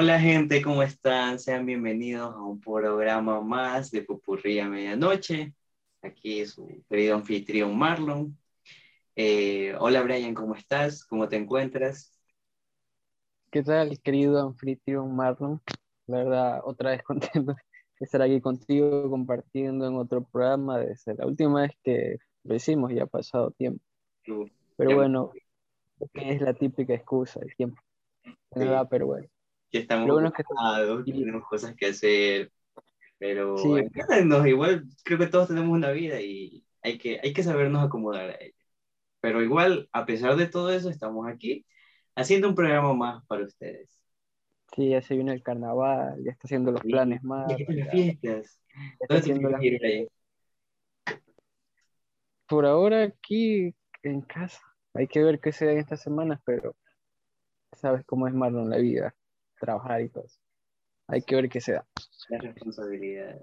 [0.00, 1.40] Hola gente, ¿cómo están?
[1.40, 5.54] Sean bienvenidos a un programa más de Pupurría Medianoche.
[6.02, 8.38] Aquí es su querido anfitrión Marlon.
[9.16, 11.04] Eh, hola Brian, ¿cómo estás?
[11.04, 12.16] ¿Cómo te encuentras?
[13.50, 15.60] ¿Qué tal, querido anfitrión Marlon?
[16.06, 17.58] La verdad, otra vez contento de
[17.98, 23.02] estar aquí contigo compartiendo en otro programa desde la última vez que lo hicimos, ya
[23.02, 23.82] ha pasado tiempo.
[24.76, 25.32] Pero bueno,
[26.14, 27.82] es la típica excusa, el tiempo.
[28.54, 29.26] Nada, pero bueno.
[29.70, 30.44] Que estamos bueno que
[31.12, 32.50] tenemos cosas que hacer,
[33.18, 33.68] pero sí.
[34.46, 38.34] igual creo que todos tenemos una vida y hay que, hay que sabernos acomodar a
[38.40, 38.54] ella.
[39.20, 41.66] Pero igual, a pesar de todo eso, estamos aquí
[42.14, 43.98] haciendo un programa más para ustedes.
[44.74, 47.48] Sí, ya se viene el carnaval, ya está haciendo los planes más.
[47.48, 48.60] Ya las fiestas.
[49.08, 49.60] haciendo las...
[52.46, 54.60] Por ahora aquí en casa.
[54.94, 56.76] Hay que ver qué se da en estas semanas, pero
[57.72, 59.14] sabes cómo es Marlon la vida,
[59.58, 60.38] trabajar y todo eso.
[61.06, 61.86] Hay que ver qué se da.
[62.28, 63.38] La responsabilidad.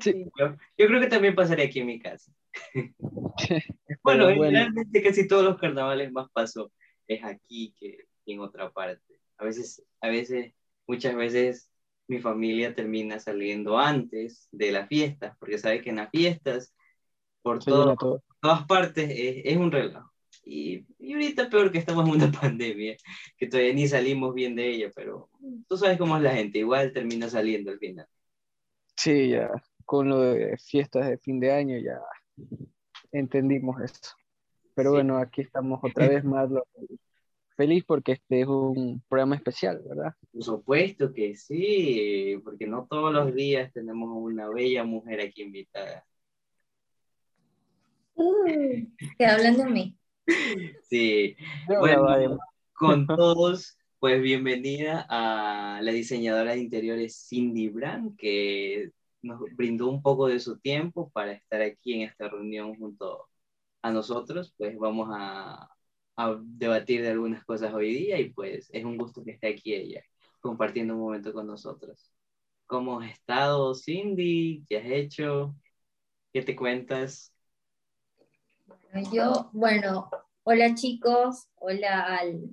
[0.00, 0.26] sí.
[0.38, 2.32] Yo, creo que también pasaré aquí en mi casa.
[4.02, 6.70] bueno, realmente casi todos los carnavales más paso
[7.08, 9.20] es aquí que en otra parte.
[9.38, 10.54] A veces, a veces,
[10.86, 11.70] muchas veces
[12.06, 16.74] mi familia termina saliendo antes de las fiestas, porque sabe que en las fiestas,
[17.42, 17.96] por todo,
[18.40, 20.11] todas partes, es, es un relajo.
[20.44, 22.96] Y, y, ahorita peor que estamos en una pandemia,
[23.36, 25.30] que todavía ni salimos bien de ella, pero
[25.68, 28.06] tú sabes cómo es la gente, igual termina saliendo al final.
[28.96, 29.50] Sí, ya,
[29.84, 32.00] con lo de fiestas de fin de año ya
[33.12, 34.14] entendimos eso.
[34.74, 36.50] Pero bueno, aquí estamos otra vez más
[37.56, 40.14] feliz porque este es un programa especial, ¿verdad?
[40.32, 46.04] Por supuesto que sí, porque no todos los días tenemos una bella mujer aquí invitada.
[48.14, 48.86] Uh,
[49.18, 49.98] que hablan de mí.
[50.88, 51.36] Sí,
[51.78, 52.02] bueno,
[52.72, 58.90] con todos, pues bienvenida a la diseñadora de interiores Cindy Brand, que
[59.22, 63.26] nos brindó un poco de su tiempo para estar aquí en esta reunión junto
[63.82, 65.68] a nosotros, pues vamos a,
[66.16, 69.74] a debatir de algunas cosas hoy día y pues es un gusto que esté aquí
[69.74, 70.02] ella
[70.40, 72.12] compartiendo un momento con nosotros.
[72.66, 74.64] ¿Cómo has estado, Cindy?
[74.68, 75.56] ¿Qué has hecho?
[76.32, 77.31] ¿Qué te cuentas?
[79.00, 80.10] Yo, bueno,
[80.42, 82.50] hola chicos, hola al,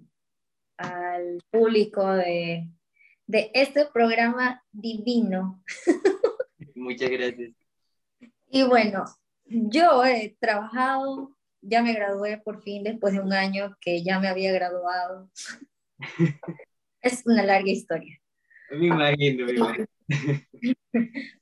[0.77, 2.69] al público de,
[3.27, 5.61] de este programa divino.
[6.75, 7.51] Muchas gracias.
[8.51, 9.05] Y bueno,
[9.45, 14.27] yo he trabajado, ya me gradué por fin después de un año que ya me
[14.27, 15.29] había graduado.
[17.03, 18.19] es una larga historia.
[18.71, 19.85] Me imagino, me imagino.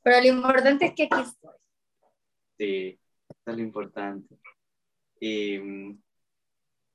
[0.03, 1.55] Pero lo importante es que aquí estoy.
[2.57, 4.37] Sí, eso es lo importante.
[5.21, 5.97] Mm,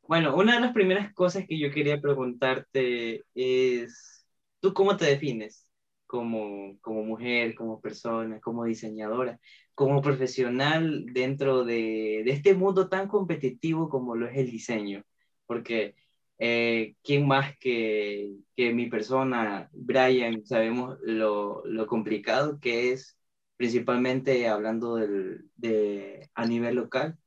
[0.07, 4.27] bueno, una de las primeras cosas que yo quería preguntarte es,
[4.61, 5.67] ¿tú cómo te defines
[6.07, 9.41] como, como mujer, como persona, como diseñadora,
[9.75, 15.05] como profesional dentro de, de este mundo tan competitivo como lo es el diseño?
[15.47, 15.95] Porque
[16.39, 23.19] eh, ¿quién más que, que, mi persona, Brian, sabemos lo, lo, complicado que es,
[23.57, 27.19] principalmente hablando del, de, a nivel local,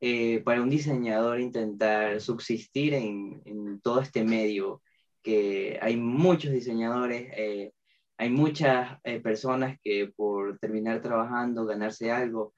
[0.00, 4.80] eh, para un diseñador intentar subsistir en, en, todo este medio,
[5.22, 7.72] que hay muchos diseñadores, eh,
[8.16, 12.54] hay muchas eh, personas que por terminar trabajando, ganarse algo,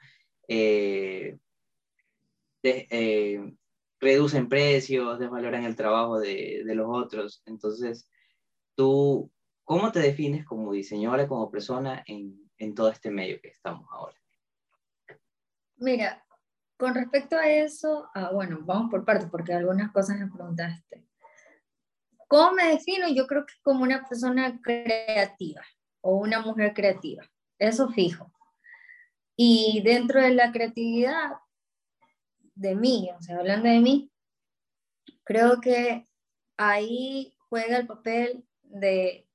[4.01, 7.43] reducen precios, desvaloran el trabajo de, de los otros.
[7.47, 8.11] Entonces,
[8.75, 9.31] tú,
[9.65, 14.17] ¿cómo te defines como diseñadora, como persona en, en todo este medio que estamos ahora?
[15.77, 16.23] Mira,
[16.81, 21.05] con respecto a eso, ah, bueno, vamos por partes porque algunas cosas me preguntaste.
[22.27, 23.07] ¿Cómo me defino?
[23.09, 25.61] Yo creo que como una persona creativa
[26.01, 27.23] o una mujer creativa,
[27.59, 28.33] eso fijo.
[29.37, 31.33] Y dentro de la creatividad
[32.55, 34.11] de mí, o sea, hablando de mí,
[35.23, 36.09] creo que
[36.57, 39.29] ahí juega el papel de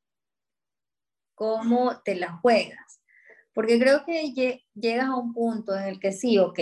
[1.35, 3.03] cómo te la juegas.
[3.53, 4.33] Porque creo que
[4.73, 6.59] llegas a un punto en el que sí, ok,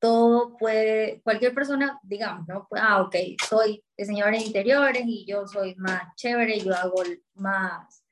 [0.00, 2.66] todo puede, cualquier persona, digamos, ¿no?
[2.72, 3.14] Ah, ok,
[3.48, 7.02] soy diseñadora de interiores y yo soy más chévere, yo hago
[7.34, 8.02] más,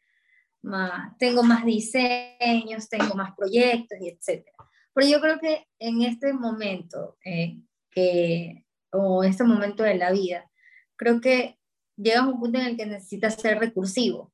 [0.62, 4.56] más, tengo más diseños, tengo más proyectos y etcétera.
[4.92, 7.58] Pero yo creo que en este momento, eh,
[7.90, 10.50] que, o este momento de la vida,
[10.96, 11.58] creo que
[11.96, 14.32] llega a un punto en el que necesitas ser recursivo.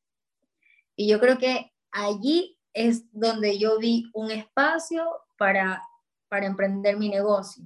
[0.97, 5.07] Y yo creo que allí es donde yo vi un espacio
[5.39, 5.83] para
[6.35, 7.65] para emprender mi negocio.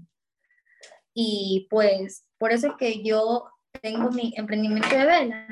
[1.15, 3.49] Y pues por eso es que yo
[3.81, 5.49] tengo mi emprendimiento de velas.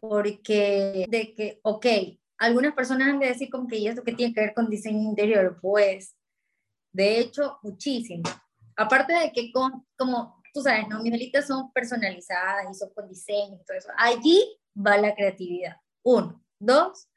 [0.00, 1.86] porque de que, ok,
[2.38, 5.58] algunas personas han de decir como que, ¿y qué tiene que ver con diseño interior?
[5.60, 6.16] Pues,
[6.92, 8.22] de hecho, muchísimo.
[8.76, 11.02] Aparte de que, con, como tú sabes, ¿no?
[11.02, 13.88] mis velitas son personalizadas y son con diseño y todo eso.
[13.96, 15.76] Allí va la creatividad.
[16.04, 16.40] Uno.
[16.60, 17.07] Dos,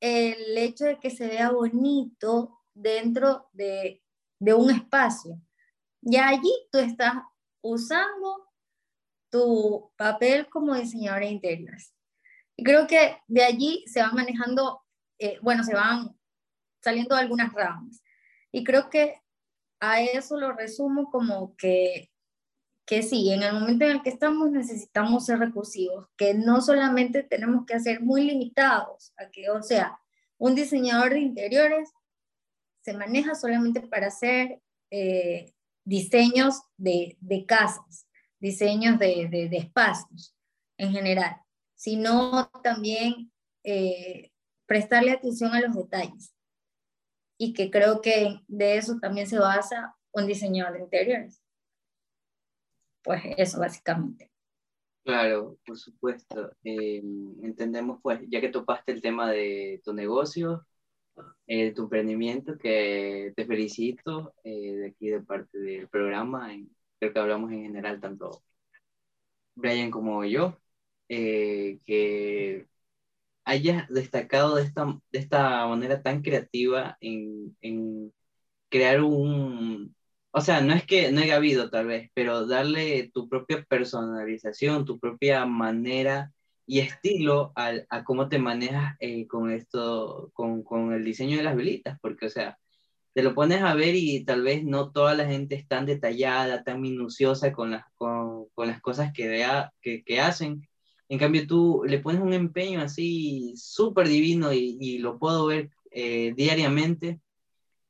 [0.00, 4.02] el hecho de que se vea bonito dentro de,
[4.38, 5.40] de un espacio.
[6.02, 7.14] Y allí tú estás
[7.62, 8.48] usando
[9.30, 11.66] tu papel como diseñadora de.
[12.56, 14.84] Y creo que de allí se van manejando,
[15.18, 16.16] eh, bueno, se van
[16.80, 18.02] saliendo algunas ramas.
[18.52, 19.20] Y creo que
[19.80, 22.12] a eso lo resumo como que,
[22.86, 27.22] que sí, en el momento en el que estamos necesitamos ser recursivos, que no solamente
[27.22, 29.98] tenemos que ser muy limitados a que, o sea,
[30.36, 31.92] un diseñador de interiores
[32.82, 34.60] se maneja solamente para hacer
[34.90, 35.54] eh,
[35.84, 38.06] diseños de, de, casas,
[38.38, 40.34] diseños de, de, espacios
[40.76, 41.36] en general,
[41.74, 43.32] sino también
[43.62, 44.30] eh,
[44.66, 46.34] prestarle atención a los detalles.
[47.38, 51.43] Y que creo que de eso también se basa un diseñador de interiores.
[53.04, 54.30] Pues eso básicamente.
[55.04, 56.50] Claro, por supuesto.
[56.64, 57.02] Eh,
[57.42, 60.66] entendemos, pues, ya que topaste el tema de tu negocio,
[61.46, 66.50] eh, tu emprendimiento, que te felicito eh, de aquí de parte del programa.
[66.98, 68.42] creo que hablamos en general, tanto
[69.54, 70.58] Brian como yo,
[71.08, 72.66] eh, que
[73.44, 78.12] hayas destacado de esta, de esta manera tan creativa en, en
[78.70, 79.94] crear un,
[80.36, 84.84] o sea, no es que no haya habido tal vez, pero darle tu propia personalización,
[84.84, 86.32] tu propia manera
[86.66, 91.44] y estilo a, a cómo te manejas eh, con esto, con, con, el diseño de
[91.44, 92.58] las velitas, porque, o sea,
[93.12, 96.64] te lo pones a ver y tal vez no toda la gente es tan detallada,
[96.64, 100.68] tan minuciosa con las, con, con las cosas que, vea, que, que, hacen.
[101.08, 105.70] En cambio, tú le pones un empeño así súper divino y, y, lo puedo ver
[105.92, 107.20] eh, diariamente.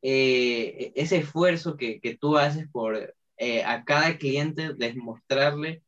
[0.07, 5.83] Eh, ese esfuerzo que, que, tú haces por eh, a cada cliente demostrarle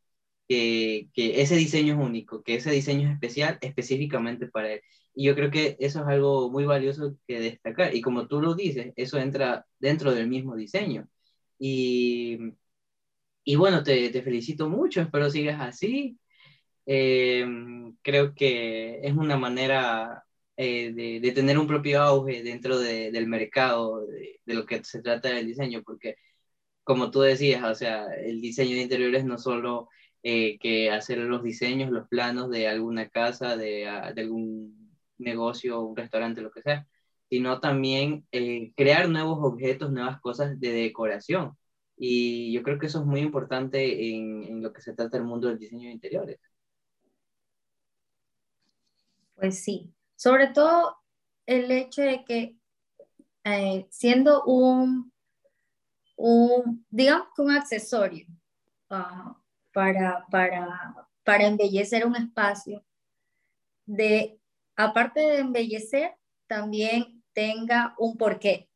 [0.48, 4.82] que, que, ese diseño es único, que ese diseño es especial específicamente para él.
[5.14, 7.94] Y yo creo que eso es algo muy valioso que destacar.
[7.94, 11.08] Y como tú lo dices, eso entra dentro del mismo diseño.
[11.58, 12.38] Y,
[13.44, 16.19] y bueno, te, te felicito mucho, espero sigas así.
[16.86, 17.46] Eh,
[18.02, 20.24] creo que es una manera
[20.56, 24.82] eh, de, de, tener un propio auge dentro de, del mercado, de, de, lo que
[24.85, 26.17] se trata del diseño, porque
[26.85, 29.88] como tú decías, o sea, el diseño de interiores no solo
[30.23, 35.97] eh, que hacer los diseños, los planos de alguna casa, de, de algún negocio, un
[35.97, 36.87] restaurante, lo que sea,
[37.29, 41.56] sino también eh, crear nuevos objetos, nuevas cosas de decoración.
[41.97, 45.26] Y yo creo que eso es muy importante en, en lo que se trata del
[45.26, 46.38] mundo del diseño de interiores.
[49.35, 50.96] Pues sí, sobre todo
[51.46, 52.56] el hecho de que
[53.44, 55.12] eh, siendo un,
[56.17, 58.26] un, digamos un accesorio,
[58.91, 59.34] uh,
[59.72, 62.82] para, para, para embellecer un espacio,
[63.84, 64.41] de,
[64.74, 68.69] aparte de embellecer, también tenga un porqué.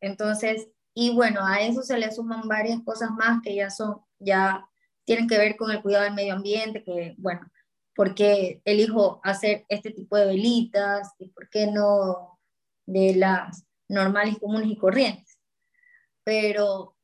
[0.00, 4.66] Entonces, y bueno, a eso se le suman varias cosas más que ya son, ya
[5.04, 7.50] tienen que ver con el cuidado del medio ambiente, que bueno,
[7.98, 11.16] ¿por qué elijo hacer este tipo de velitas?
[11.18, 12.38] ¿Y por qué no
[12.86, 15.40] de las normales, comunes y corrientes?
[16.22, 16.96] Pero,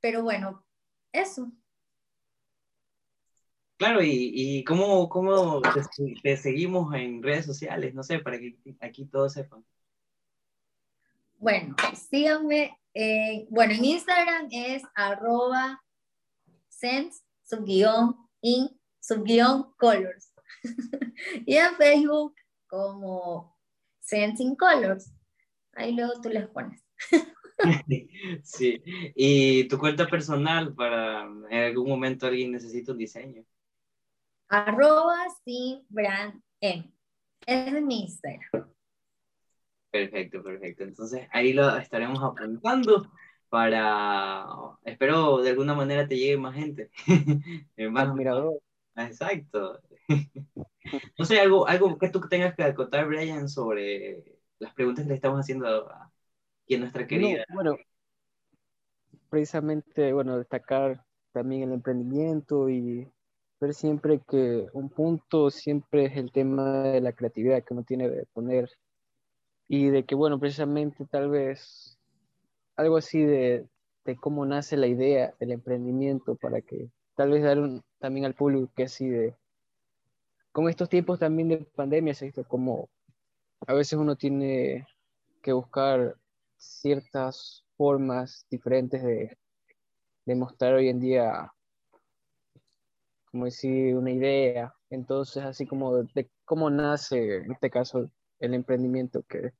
[0.00, 0.66] pero bueno,
[1.12, 1.52] eso.
[3.76, 8.56] Claro, y, y cómo, cómo te, te, seguimos en redes sociales, no sé, para que
[8.80, 9.64] aquí todos sepan.
[11.36, 11.76] Bueno,
[12.10, 15.80] síganme, eh, bueno, en Instagram es arroba
[16.68, 17.22] sense,
[18.40, 20.32] in, subguión, colors.
[21.46, 22.34] y en Facebook
[22.66, 23.58] como
[24.00, 25.12] Sensing Colors.
[25.74, 26.82] Ahí luego tú les pones.
[28.44, 28.82] sí,
[29.14, 33.44] y tu cuenta personal para en algún momento alguien necesita un diseño
[34.52, 36.92] arroba sin brand M.
[37.46, 38.70] Ese es mi Instagram.
[39.90, 40.84] Perfecto, perfecto.
[40.84, 43.10] Entonces ahí lo estaremos apuntando
[43.48, 44.46] para,
[44.84, 46.90] espero de alguna manera te llegue más gente.
[47.90, 48.60] más mirador.
[48.96, 49.80] Exacto.
[51.18, 54.24] no sé, algo, algo que tú tengas que acotar, Brian, sobre
[54.58, 55.90] las preguntas que le estamos haciendo
[56.64, 57.44] aquí a nuestra querida.
[57.48, 57.76] No, bueno,
[59.28, 63.08] precisamente, bueno, destacar también el emprendimiento y
[63.60, 68.08] ver siempre que un punto siempre es el tema de la creatividad que uno tiene
[68.08, 68.68] de poner
[69.68, 71.98] y de que, bueno, precisamente tal vez
[72.76, 73.66] algo así de,
[74.04, 78.34] de cómo nace la idea del emprendimiento para que tal vez dar un, también al
[78.34, 79.34] público que así de
[80.50, 82.90] con estos tiempos también de pandemia, se visto como
[83.66, 84.86] a veces uno tiene
[85.40, 86.16] que buscar
[86.58, 89.38] ciertas formas diferentes de,
[90.26, 91.52] de mostrar hoy en día,
[93.30, 94.74] como decir, una idea.
[94.90, 99.52] Entonces, así como de cómo nace, en este caso, el emprendimiento que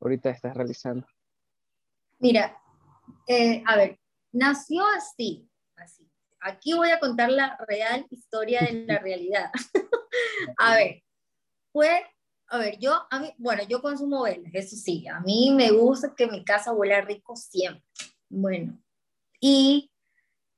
[0.00, 1.06] ahorita estás realizando.
[2.18, 2.56] Mira,
[3.26, 3.98] eh, a ver,
[4.32, 6.09] nació así, así.
[6.40, 9.50] Aquí voy a contar la real historia de la realidad.
[10.58, 11.02] a ver,
[11.72, 12.04] fue,
[12.48, 16.14] a ver, yo, a mí, bueno, yo consumo velas, eso sí, a mí me gusta
[16.16, 17.84] que mi casa huela rico siempre.
[18.28, 18.78] Bueno,
[19.40, 19.90] y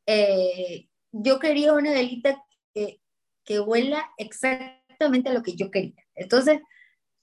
[0.06, 2.42] eh, yo quería una velita
[2.74, 3.00] que,
[3.44, 6.04] que huela exactamente a lo que yo quería.
[6.14, 6.60] Entonces,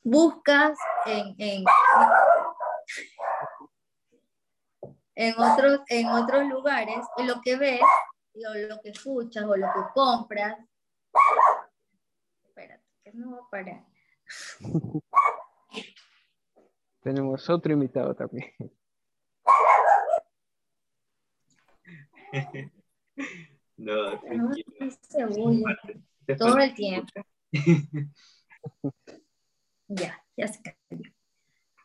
[0.03, 1.63] buscas en, en,
[5.15, 7.81] en, otros, en otros lugares, en lo que ves,
[8.45, 10.57] o lo que escuchas, o lo que compras.
[12.45, 13.85] Espérate, que no va a parar.
[17.01, 18.53] Tenemos otro invitado también.
[23.79, 25.77] No, bulla
[26.37, 27.21] todo el tiempo.
[29.91, 31.01] Ya, ya se cayó.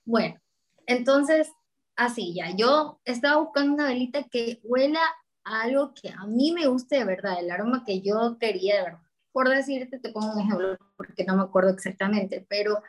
[0.05, 0.39] Bueno,
[0.87, 1.51] entonces,
[1.97, 5.01] así ya, yo estaba buscando una velita que huela
[5.45, 8.97] algo que a mí me guste de verdad, el aroma que yo quería de.
[9.33, 12.83] Por decirte, te pongo un ejemplo porque no me acuerdo exactamente, pero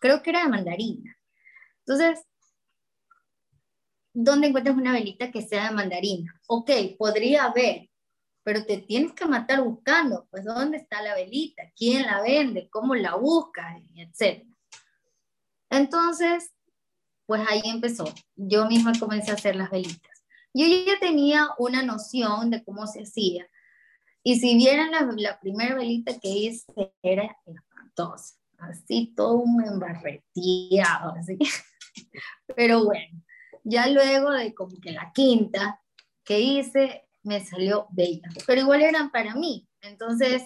[0.00, 1.16] creo que era de mandarina.
[1.80, 2.24] Entonces,
[4.12, 6.40] ¿dónde encuentras una velita que sea de mandarina?
[6.46, 7.90] Ok, podría haber,
[8.42, 12.94] pero te tienes que matar buscando, pues dónde está la velita, quién la vende, cómo
[12.94, 14.46] la busca, etc.
[15.70, 16.52] Entonces,
[17.26, 18.04] pues ahí empezó.
[18.36, 20.19] Yo misma comencé a hacer las velitas.
[20.52, 23.46] Yo ya tenía una noción de cómo se hacía.
[24.22, 28.36] Y si vieran la, la primera velita que hice, era espantosa.
[28.58, 31.38] Así todo un embarreteado, así.
[32.56, 33.22] Pero bueno,
[33.64, 35.80] ya luego de como que la quinta
[36.24, 38.28] que hice, me salió bella.
[38.46, 39.68] Pero igual eran para mí.
[39.80, 40.42] Entonces,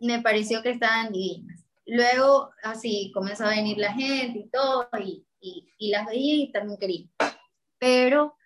[0.00, 1.64] me pareció que estaban divinas.
[1.86, 6.52] Luego, así, comenzó a venir la gente y todo, y, y, y las veía y
[6.52, 7.06] también quería.
[7.78, 8.36] Pero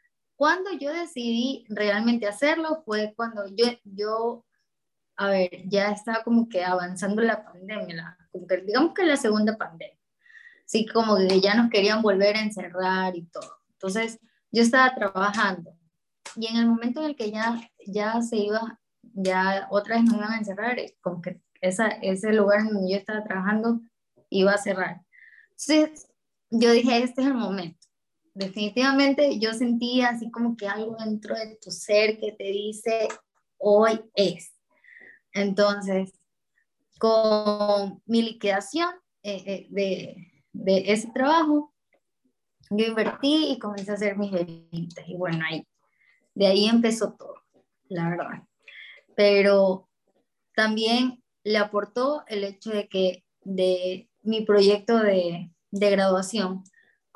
[0.40, 4.46] cuando yo decidí realmente hacerlo fue cuando yo, yo
[5.18, 9.18] a ver, ya estaba como que avanzando la pandemia, la, como que, digamos que la
[9.18, 9.98] segunda pandemia.
[10.64, 13.58] Así como que ya nos querían volver a encerrar y todo.
[13.72, 14.18] Entonces,
[14.50, 15.76] yo estaba trabajando.
[16.36, 20.14] Y en el momento en el que ya, ya se iba, ya otra vez nos
[20.14, 23.82] iban a encerrar, como que esa, ese lugar en donde yo estaba trabajando
[24.30, 25.02] iba a cerrar.
[25.50, 26.08] Entonces,
[26.48, 27.79] yo dije, este es el momento.
[28.40, 33.06] Definitivamente yo sentía así como que algo dentro de tu ser que te dice,
[33.58, 34.54] hoy es.
[35.34, 36.18] Entonces,
[36.98, 38.88] con mi liquidación
[39.22, 41.74] eh, eh, de, ese trabajo,
[42.70, 45.06] yo invertí y comencé a hacer mis velitas.
[45.06, 45.68] Y bueno, ahí,
[46.34, 47.34] de ahí empezó todo,
[47.90, 48.42] la verdad.
[49.14, 49.86] Pero
[50.54, 56.64] también le aportó el hecho de que de mi proyecto de graduación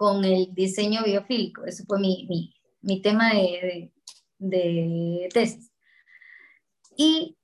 [0.05, 3.91] con el diseño biofílico, eso fue mi, mi, mi tema de,
[4.37, 5.73] de, de, tesis.
[6.95, 7.39] Y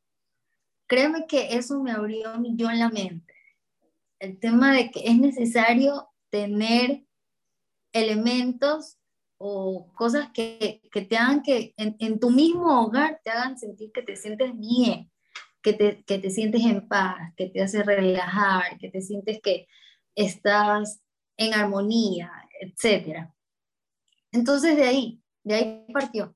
[0.87, 3.35] créeme que eso me abrió yo en la mente.
[4.19, 7.03] El tema de que es necesario tener
[7.95, 8.99] elementos
[9.39, 13.91] o cosas que, que te hagan que en, en, tu mismo hogar te hagan sentir
[13.91, 15.11] que te sientes bien,
[15.63, 19.67] que te, que te sientes en paz, que te hace relajar, que te sientes que
[20.15, 21.01] estás
[21.39, 23.29] en armonía, etc.
[24.33, 26.35] Entonces de ahí, de ahí partió.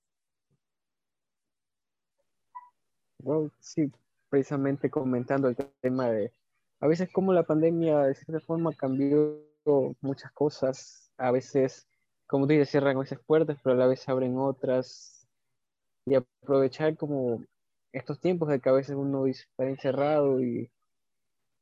[3.21, 3.91] Well, sí,
[4.29, 6.33] precisamente comentando el tema de
[6.81, 9.41] a veces como la pandemia de cierta forma cambió
[10.03, 11.89] muchas cosas, a veces,
[12.27, 15.27] como tú dices, cierran esas puertas, pero a la vez abren otras
[16.05, 17.43] y aprovechar como
[17.93, 20.71] estos tiempos de que a veces uno está encerrado y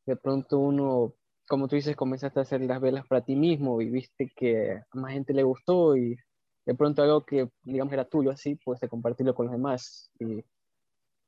[0.06, 1.14] de pronto uno,
[1.48, 4.98] como tú dices, comenzaste a hacer las velas para ti mismo y viste que a
[4.98, 6.16] más gente le gustó y
[6.64, 10.10] de pronto algo que digamos era tuyo así, pues de compartirlo con los demás.
[10.18, 10.44] Y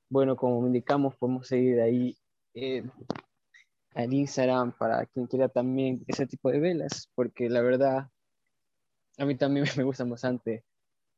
[0.08, 2.16] bueno, como indicamos, podemos seguir ahí
[2.54, 2.84] eh,
[3.94, 8.08] al Instagram para quien quiera también ese tipo de velas, porque la verdad,
[9.18, 10.64] a mí también me gustan bastante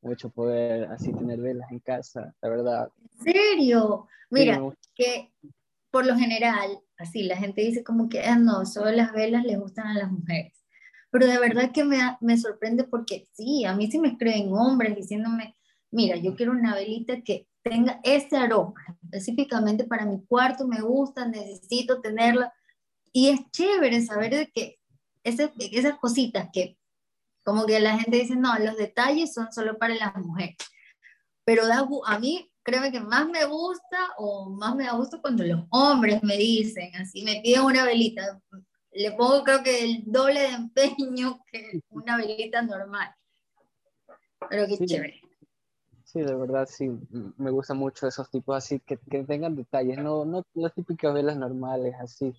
[0.03, 2.91] mucho poder así tener velas en casa, la verdad.
[3.19, 4.07] ¿En serio?
[4.31, 5.33] Mira, sí, que
[5.91, 9.59] por lo general, así la gente dice como que, ah, no, solo las velas les
[9.59, 10.53] gustan a las mujeres.
[11.11, 14.97] Pero de verdad que me, me sorprende porque sí, a mí sí me escriben hombres
[14.97, 15.57] diciéndome,
[15.91, 18.75] mira, yo quiero una velita que tenga ese aroma,
[19.05, 22.53] específicamente para mi cuarto, me gusta, necesito tenerla.
[23.13, 24.79] Y es chévere saber de que
[25.25, 26.77] esas, esas cositas que
[27.47, 30.57] como que la gente dice, no, los detalles son solo para las mujeres.
[31.45, 35.45] Pero da, a mí, créeme que más me gusta o más me da gusto cuando
[35.45, 38.41] los hombres me dicen, así me piden una velita.
[38.91, 43.15] Le pongo creo que el doble de empeño que una velita normal.
[44.51, 45.21] Pero qué chévere.
[46.05, 46.91] Sí, de verdad, sí,
[47.37, 51.37] me gusta mucho esos tipos así, que, que tengan detalles, no, no las típicas velas
[51.37, 52.33] normales, así.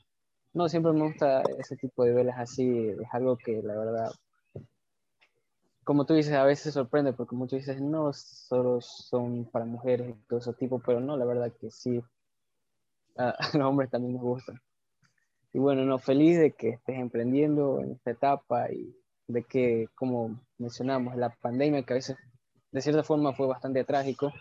[0.53, 4.11] No, siempre me gusta ese tipo de velas así, es algo que la verdad
[5.87, 10.27] como tú dices, a veces sorprende porque muchos dicen, no, solo son para mujeres y
[10.27, 12.03] todo ese tipo, pero no, la verdad que sí,
[13.15, 14.61] a, los hombres también nos gustan.
[15.53, 18.93] Y bueno, no, feliz de que estés emprendiendo en esta etapa y
[19.27, 22.17] de que, como mencionamos, la pandemia, que a veces
[22.73, 24.33] de cierta forma fue bastante trágico,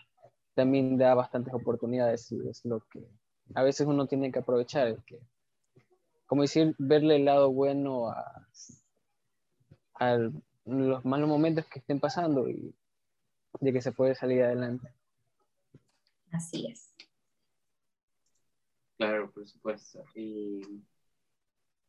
[0.53, 3.07] también da bastantes oportunidades y es lo que
[3.55, 5.17] a veces uno tiene que aprovechar, que,
[6.25, 8.45] como decir, verle el lado bueno a,
[9.93, 10.33] al
[10.67, 12.75] los malos momentos que estén pasando y
[13.59, 14.91] de que se puede salir adelante.
[16.31, 16.93] Así es.
[18.97, 20.03] Claro, por supuesto.
[20.15, 20.61] Y,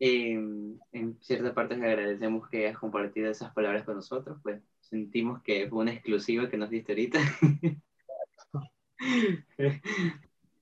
[0.01, 5.81] en cierta parte agradecemos que hayas compartido esas palabras con nosotros, pues sentimos que fue
[5.81, 7.19] una exclusiva que nos diste ahorita.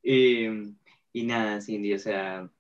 [0.03, 0.47] y,
[1.13, 2.51] y nada, Cindy, o sea,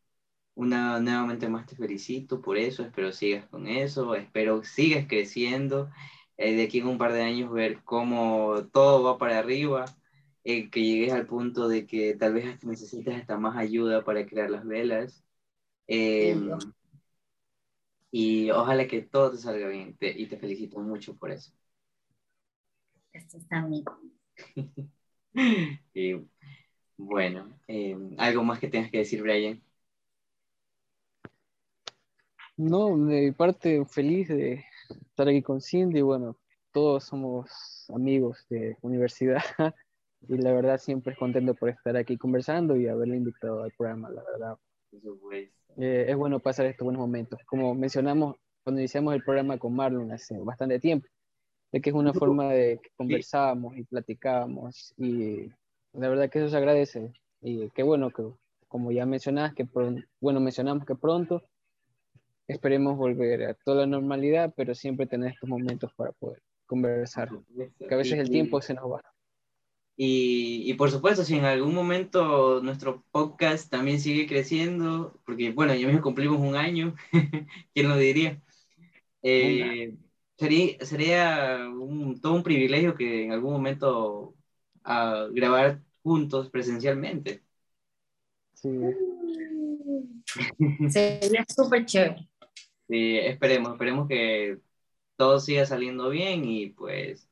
[0.56, 5.90] una, nuevamente más te felicito por eso, espero sigas con eso, espero sigas creciendo,
[6.38, 9.84] eh, de aquí en un par de años ver cómo todo va para arriba,
[10.45, 14.50] eh, que llegues al punto de que tal vez necesitas hasta más ayuda para crear
[14.50, 15.25] las velas.
[15.86, 16.50] Em,
[18.10, 21.52] y ojalá que todo te salga bien y te felicito mucho por eso.
[23.12, 23.99] Esto está amigo.
[25.95, 26.14] y
[26.97, 29.65] bueno, em, ¿algo más que tengas que decir, Brian?
[32.56, 36.00] No, de mi parte feliz de estar aquí con Cindy.
[36.00, 36.38] Bueno,
[36.73, 37.50] todos somos
[37.95, 39.42] amigos de universidad
[40.28, 44.08] y la verdad siempre es contento por estar aquí conversando y haberle invitado al programa,
[44.10, 44.56] la verdad.
[45.76, 47.38] Eh, es bueno pasar estos buenos momentos.
[47.45, 51.06] Como mencionamos cuando iniciamos el programa con Marlon hace bastante tiempo,
[51.73, 55.50] de que es una forma de que conversamos y platicamos y
[55.92, 58.25] la verdad que eso se agradece y qué bueno que
[58.66, 59.69] como ya mencionas que
[60.21, 61.45] bueno mencionamos que pronto
[62.49, 67.30] esperemos volver a toda la normalidad, pero siempre tener estos momentos para poder conversar,
[67.89, 69.02] que a veces el tiempo se nos va.
[69.99, 75.75] Y, y, por supuesto, si en algún momento nuestro podcast también sigue creciendo, porque bueno,
[75.75, 76.95] ya mismo cumplimos un año,
[77.75, 78.43] ¿quién lo diría?
[79.23, 79.95] Eh,
[80.37, 84.35] sería sería un, todo un privilegio que en algún momento
[84.85, 87.43] uh, grabar juntos presencialmente.
[88.52, 88.69] Sí.
[90.91, 92.28] Sería súper chévere.
[92.88, 94.58] Sí, esperemos, esperemos que
[95.16, 97.28] todo siga saliendo bien y pues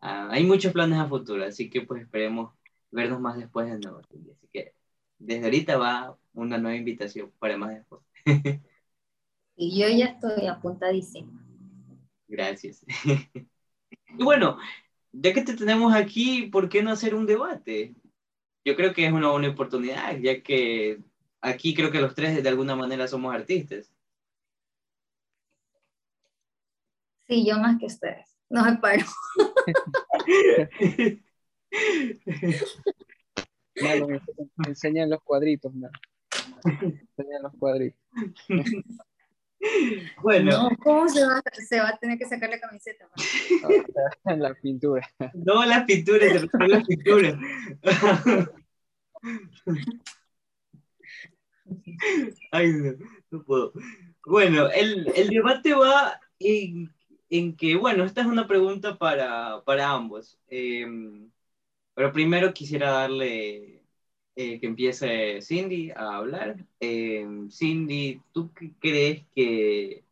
[0.00, 2.54] ah, hay muchos planes a futuro, así que pues esperemos
[2.90, 3.98] vernos más después de nuevo.
[4.00, 4.72] Así que
[5.18, 8.02] desde ahorita va una nueva invitación para más después.
[9.56, 11.44] y yo ya estoy apuntadísima.
[12.28, 12.84] Gracias.
[14.18, 14.58] y bueno,
[15.12, 17.94] ya que te tenemos aquí, ¿por qué no hacer un debate?
[18.64, 21.00] Yo creo que es una buena oportunidad, ya que
[21.40, 23.93] aquí creo que los tres de alguna manera somos artistas.
[27.26, 28.36] Sí, yo más que ustedes.
[28.50, 29.04] No me paro.
[33.76, 34.20] me,
[34.68, 35.88] enseñan los cuadritos, no.
[36.64, 38.00] Me enseñan los cuadritos.
[40.22, 40.68] Bueno.
[40.82, 43.08] ¿Cómo se va, se va, a tener que sacar la camiseta?
[44.26, 45.08] En la pintura.
[45.32, 47.34] No, las pinturas, se las pinturas.
[52.52, 52.92] Ay, no,
[53.30, 53.72] no puedo.
[54.26, 56.94] Bueno, el, el debate va en
[57.30, 60.38] en que, bueno, esta es una pregunta para, para ambos.
[60.48, 61.30] Em,
[61.94, 63.84] pero primero quisiera darle
[64.36, 66.66] eh, que empiece Cindy a hablar.
[66.80, 70.04] Em, Cindy, ¿tú crees que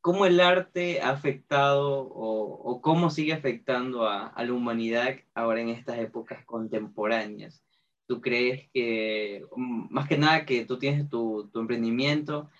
[0.00, 5.60] cómo el arte ha afectado o, o cómo sigue afectando a, a, la humanidad ahora
[5.60, 7.62] en estas épocas contemporáneas?
[8.06, 12.50] ¿Tú crees que, mm, más que nada, que tú tienes tu, tu emprendimiento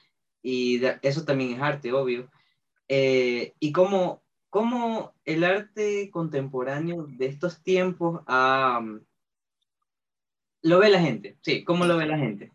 [0.42, 2.30] y eso también es arte, obvio?
[2.94, 8.20] Eh, y cómo, cómo, el arte contemporáneo de estos tiempos
[10.60, 11.38] lo ve la gente.
[11.40, 12.52] Sí, ¿cómo lo ve la gente?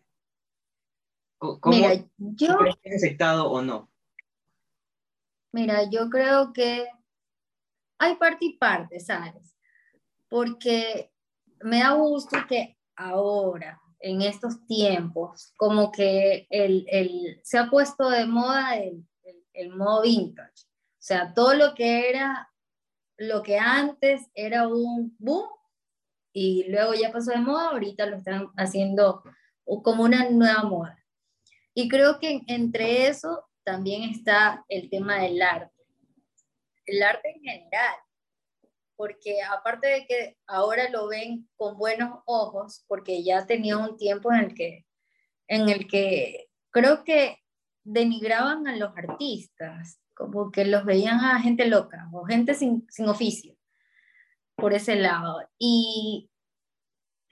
[1.38, 2.56] ¿Cómo, Mira, yo...
[2.84, 3.90] ¿Es aceptado o no?
[5.50, 6.86] Mira, yo creo que
[7.98, 9.56] hay parte y parte, ¿sabes?
[10.28, 11.10] Porque
[11.62, 18.08] me da gusto que ahora, en estos tiempos, como que el, el, se ha puesto
[18.08, 19.07] de moda el,
[19.58, 20.64] el, modo vintage.
[20.64, 22.50] O sea, todo lo que era,
[23.16, 25.48] lo que antes era un boom
[26.32, 29.22] y luego ya pasó de moda, ahorita lo están haciendo
[29.82, 31.04] como una nueva moda.
[31.74, 35.74] Y creo que entre eso también está el tema del arte.
[36.86, 37.94] El arte en general,
[38.96, 44.32] porque aparte de que ahora lo ven con buenos ojos, porque ya tenía un tiempo
[44.32, 44.86] en el que,
[45.46, 47.38] en el que creo que
[47.88, 53.08] denigraban a los artistas, como que los veían a gente loca o gente sin, sin
[53.08, 53.56] oficio,
[54.56, 55.40] por ese lado.
[55.58, 56.30] Y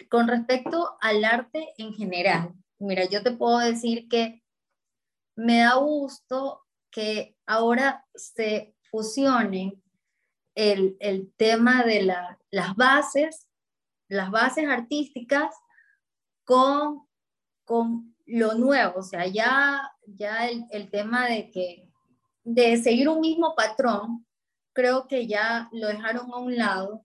[0.08, 4.42] con respecto al arte en general, mira, yo te puedo decir que
[5.36, 9.82] me da gusto que ahora se fusionen
[10.54, 13.46] el, el tema de la, las bases,
[14.08, 15.54] las bases artísticas
[16.44, 17.06] con,
[17.66, 21.90] con lo nuevo, o sea, ya, ya el, el tema de que
[22.44, 24.26] de seguir un mismo patrón,
[24.72, 27.04] creo que ya lo dejaron a un lado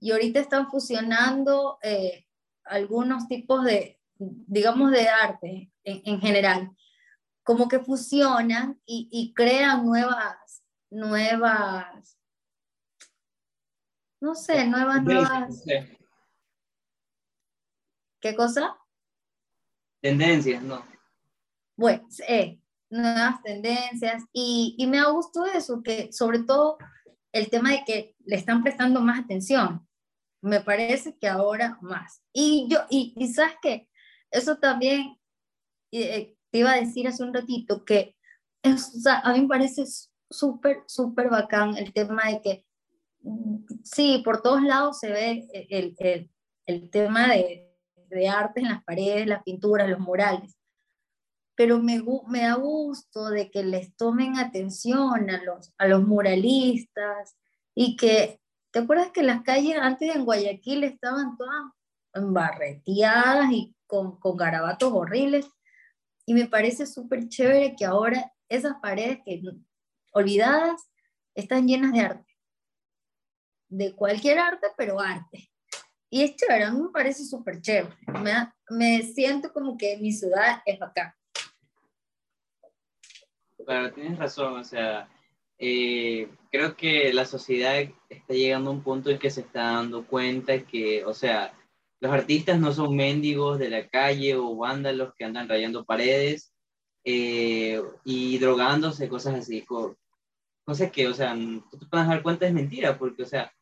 [0.00, 2.26] y ahorita están fusionando eh,
[2.64, 6.70] algunos tipos de, digamos, de arte en, en general,
[7.42, 12.18] como que fusionan y, y, crean nuevas, nuevas
[14.22, 15.64] no sé, nuevas, nuevas.
[18.20, 18.78] ¿Qué cosa?
[20.00, 20.91] Tendencias, no.
[21.82, 26.78] Bueno, eh, nuevas tendencias y, y me ha gustado eso, que sobre todo
[27.32, 29.84] el tema de que le están prestando más atención.
[30.42, 32.22] Me parece que ahora más.
[32.32, 33.88] Y yo, y, y que
[34.30, 35.18] eso también
[35.90, 38.14] eh, te iba a decir hace un ratito que
[38.62, 39.82] es, o sea, a mí me parece
[40.30, 42.66] súper, súper bacán el tema de que
[43.82, 46.30] sí, por todos lados se ve el, el,
[46.64, 47.74] el tema de,
[48.06, 50.56] de, arte en las paredes, las pinturas, los murales.
[51.54, 57.36] Pero me, me da gusto de que les tomen atención a los, a los muralistas
[57.74, 61.72] y que, ¿te acuerdas que las calles antes en Guayaquil estaban todas
[62.14, 65.46] embarreteadas y con, con garabatos horribles?
[66.24, 69.42] Y me parece súper chévere que ahora esas paredes que
[70.12, 70.88] olvidadas
[71.34, 72.32] están llenas de arte
[73.72, 75.50] de cualquier arte, pero arte.
[76.10, 77.96] Y es chévere, a mí me parece súper chévere.
[78.22, 81.16] Me, me, siento como que mi ciudad es acá.
[83.66, 85.08] Claro, tienes razón, o sea,
[85.58, 87.76] eh, creo que la sociedad
[88.08, 91.52] está llegando a un punto en que se está dando cuenta que, o sea,
[92.00, 96.52] los artistas no son mendigos de la calle o vándalos que andan rayando paredes
[97.04, 101.34] eh, y drogándose, cosas así, cosas que, o sea,
[101.70, 103.52] tú te puedes dar cuenta es mentira, porque, o sea,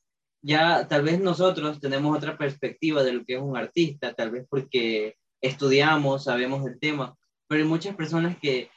[0.43, 4.47] ya tal vez nosotros tenemos otra perspectiva de lo que es un artista, tal vez
[4.49, 7.15] porque estudiamos, sabemos el tema,
[7.47, 8.71] pero hay muchas personas que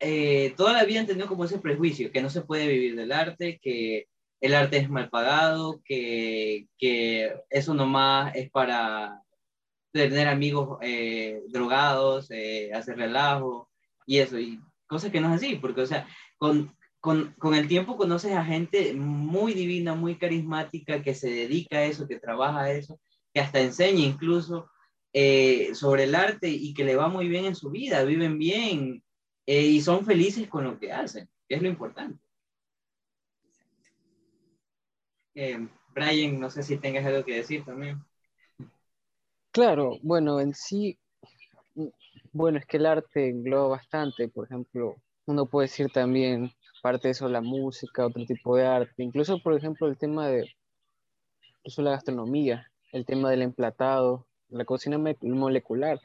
[0.00, 3.12] eh, toda la vida han tenido como ese prejuicio, que no se puede vivir del
[3.12, 4.06] arte, que
[4.40, 9.22] el arte es mal pagado, que, que eso nomás es para
[9.92, 13.68] tener amigos eh, drogados, eh, hacer relajo
[14.06, 16.08] y eso, y cosas que no es así, porque, o sea,
[16.38, 21.78] con, con, con, el tiempo conoces a gente muy divina, muy carismática, que se dedica
[21.78, 22.98] a eso, que trabaja a eso,
[23.34, 24.70] que hasta enseña incluso
[25.12, 29.02] eh, sobre el arte y que le va muy bien en su vida, viven bien
[29.52, 32.16] eh, y son felices con lo que hacen, que es lo importante.
[35.34, 38.00] Eh, Brian, no sé si tengas algo que decir también.
[39.50, 41.00] Claro, bueno, en sí,
[42.30, 44.94] bueno, es que el arte engloba bastante, por ejemplo,
[45.26, 49.54] uno puede decir también parte de eso la música, otro tipo de arte, incluso por
[49.54, 50.48] ejemplo el tema de
[51.56, 56.00] incluso la gastronomía, el tema del emplatado, la cocina molecular.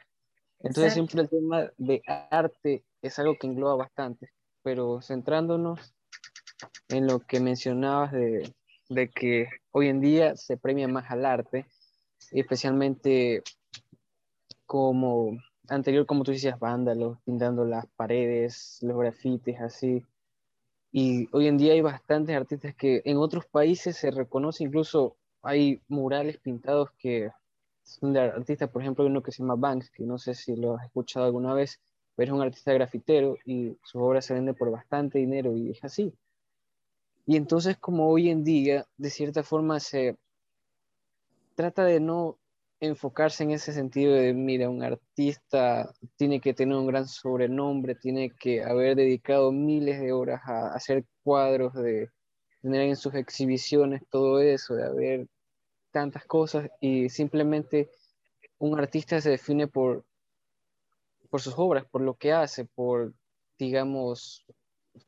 [0.61, 4.29] Entonces siempre el tema de arte es algo que engloba bastante,
[4.63, 5.93] pero centrándonos
[6.87, 8.53] en lo que mencionabas de,
[8.89, 11.65] de que hoy en día se premia más al arte,
[12.31, 13.43] especialmente
[14.65, 15.37] como
[15.69, 20.03] anterior, como tú decías, vándalos, pintando las paredes, los grafitis, así.
[20.91, 25.81] Y hoy en día hay bastantes artistas que en otros países se reconoce, incluso hay
[25.87, 27.29] murales pintados que
[27.83, 30.55] son de artistas, por ejemplo, hay uno que se llama Banks, que no sé si
[30.55, 31.79] lo has escuchado alguna vez,
[32.15, 35.83] pero es un artista grafitero y su obra se vende por bastante dinero y es
[35.83, 36.13] así.
[37.25, 40.17] Y entonces como hoy en día, de cierta forma, se
[41.55, 42.37] trata de no
[42.79, 48.31] enfocarse en ese sentido de, mira, un artista tiene que tener un gran sobrenombre, tiene
[48.31, 52.09] que haber dedicado miles de horas a hacer cuadros, de
[52.61, 55.27] tener en sus exhibiciones todo eso, de haber
[55.91, 57.89] tantas cosas y simplemente
[58.57, 60.03] un artista se define por,
[61.35, 63.13] por sus obras, por lo que hace, por,
[63.59, 64.45] digamos,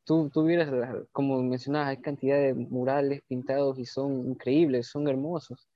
[0.04, 0.70] tú, tú vieras,
[1.13, 5.70] como mencionabas, hay cantidad de murales pintados y son increíbles, son hermosos.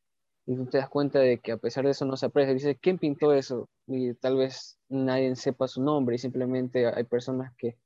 [0.45, 2.53] Y tú te das cuenta de que a pesar de eso no se aprecia.
[2.53, 3.69] Dices, ¿quién pintó eso?
[3.87, 7.77] Y tal vez nadie sepa su nombre y simplemente hay personas que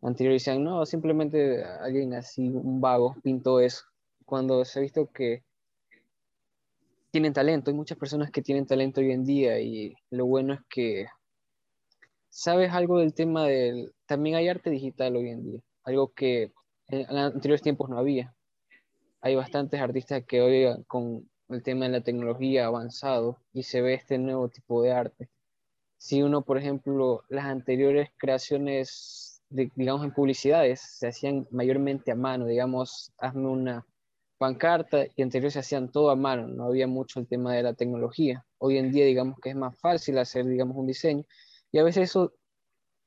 [0.00, 3.84] anteriores decían, no, simplemente alguien así, un vago, pintó eso.
[4.24, 5.42] Cuando se ha visto que
[7.10, 10.60] tienen talento, hay muchas personas que tienen talento hoy en día y lo bueno es
[10.70, 11.06] que
[12.28, 13.94] sabes algo del tema del...
[14.06, 16.52] También hay arte digital hoy en día, algo que
[16.88, 18.34] en anteriores tiempos no había.
[19.20, 23.94] Hay bastantes artistas que hoy con el tema de la tecnología avanzado y se ve
[23.94, 25.28] este nuevo tipo de arte.
[25.96, 32.46] Si uno, por ejemplo, las anteriores creaciones, digamos, en publicidades, se hacían mayormente a mano,
[32.46, 33.86] digamos, hazme una
[34.38, 37.74] pancarta y anteriores se hacían todo a mano, no había mucho el tema de la
[37.74, 38.46] tecnología.
[38.58, 41.24] Hoy en día, digamos que es más fácil hacer, digamos, un diseño
[41.72, 42.34] y a veces eso,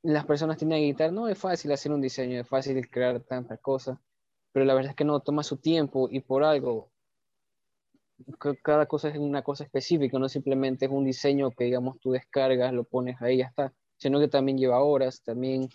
[0.03, 3.59] las personas tienen que gritar, no es fácil hacer un diseño, es fácil crear tantas
[3.59, 3.97] cosas,
[4.51, 6.91] pero la verdad es que no, toma su tiempo y por algo,
[8.61, 12.73] cada cosa es una cosa específica, no simplemente es un diseño que digamos tú descargas,
[12.73, 15.69] lo pones ahí ya está, sino que también lleva horas, también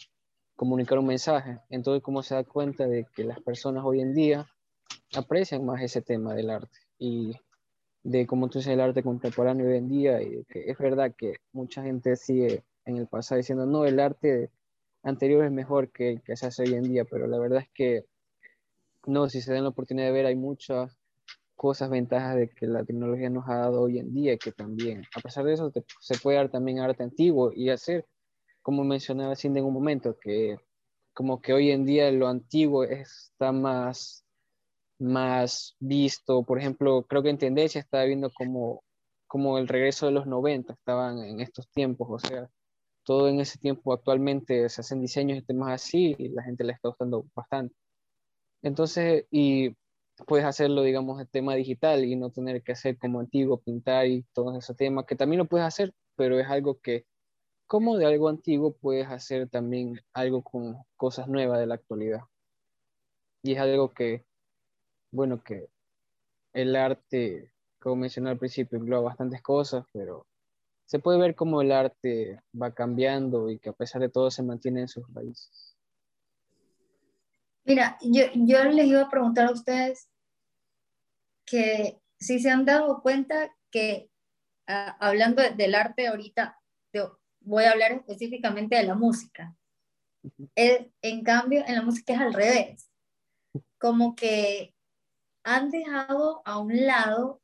[0.54, 1.60] comunicar un mensaje.
[1.68, 4.46] Entonces, ¿cómo se da cuenta de que las personas hoy en día
[5.14, 7.32] aprecian más ese tema del arte y
[8.02, 11.82] de cómo tú el arte contemporáneo hoy en día y que es verdad que mucha
[11.82, 14.50] gente sigue en el pasado diciendo, no, el arte
[15.02, 17.68] anterior es mejor que el que se hace hoy en día, pero la verdad es
[17.74, 18.06] que
[19.06, 20.98] no, si se dan la oportunidad de ver, hay muchas
[21.54, 25.20] cosas, ventajas de que la tecnología nos ha dado hoy en día, que también, a
[25.20, 28.06] pesar de eso, se puede dar también arte antiguo y hacer,
[28.62, 30.58] como mencionaba Cindy en un momento, que
[31.14, 34.24] como que hoy en día lo antiguo está más,
[34.98, 38.82] más visto, por ejemplo, creo que en tendencia estaba viendo como,
[39.26, 42.50] como el regreso de los 90, estaban en estos tiempos, o sea,
[43.06, 46.72] todo en ese tiempo actualmente se hacen diseños y temas así y la gente le
[46.72, 47.74] está gustando bastante.
[48.62, 49.76] Entonces, y
[50.26, 54.24] puedes hacerlo, digamos, el tema digital y no tener que hacer como antiguo, pintar y
[54.32, 57.06] todo ese tema, que también lo puedes hacer, pero es algo que,
[57.68, 62.22] como de algo antiguo, puedes hacer también algo con cosas nuevas de la actualidad.
[63.44, 64.24] Y es algo que,
[65.12, 65.68] bueno, que
[66.54, 70.26] el arte, como mencioné al principio, engloba bastantes cosas, pero
[70.86, 74.42] se puede ver cómo el arte va cambiando y que a pesar de todo se
[74.42, 75.76] mantiene en sus raíces.
[77.64, 80.08] Mira, yo, yo les iba a preguntar a ustedes
[81.44, 84.08] que si se han dado cuenta que
[84.68, 86.58] ah, hablando del arte ahorita,
[87.40, 89.54] voy a hablar específicamente de la música.
[90.54, 92.90] en cambio, en la música es al revés.
[93.78, 94.74] Como que
[95.44, 97.40] han dejado a un lado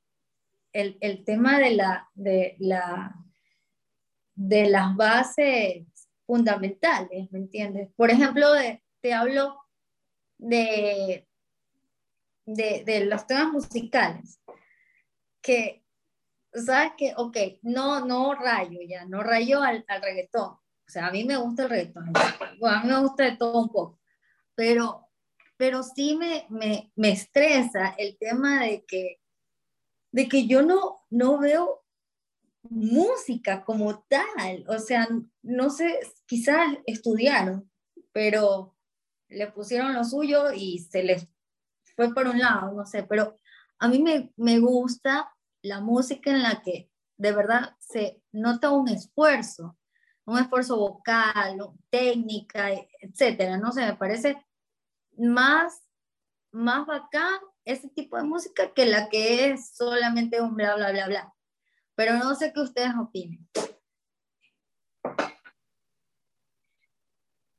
[0.73, 3.15] el, el tema de la, de la
[4.49, 5.87] de las bases
[6.27, 7.89] fundamentales, ¿me entiendes?
[7.95, 8.49] Por ejemplo,
[9.01, 9.57] te hablo
[10.39, 11.29] de,
[12.47, 14.41] de, los temas musicales,
[15.41, 15.85] que,
[16.53, 20.51] ¿sabes que Ok, no, no rayo ya, no rayo al, al reggaetón.
[20.55, 23.69] O sea, a mí me gusta el reggaetón, a mí me gusta de todo un
[23.69, 24.01] poco,
[24.57, 25.09] pero,
[25.57, 29.21] pero sí me, me, me estresa el tema de que,
[30.11, 31.82] de que yo no, no veo
[32.63, 35.09] música como tal, o sea,
[35.43, 37.71] no sé, quizás estudiaron,
[38.13, 38.77] pero
[39.29, 41.29] le pusieron lo suyo y se les
[41.97, 43.37] fue por un lado, no sé, pero
[43.79, 48.89] a mí me, me gusta la música en la que de verdad se nota un
[48.89, 49.77] esfuerzo,
[50.25, 51.59] un esfuerzo vocal,
[51.91, 52.71] técnica,
[53.01, 54.45] etcétera, no sé, me parece
[55.19, 55.83] más,
[56.53, 61.07] más bacán ese tipo de música que la que es solamente un bla, bla, bla,
[61.07, 61.35] bla
[62.05, 63.47] pero no sé qué ustedes opinen.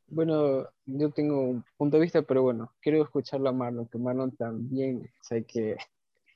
[0.07, 4.35] Bueno, yo tengo un punto de vista, pero bueno, quiero escucharlo a Marlon, que Marlon
[4.35, 5.77] también sé que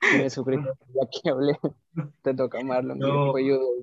[0.00, 1.58] tiene su ya que hablé,
[2.22, 2.98] te toca Marlon.
[2.98, 3.34] No,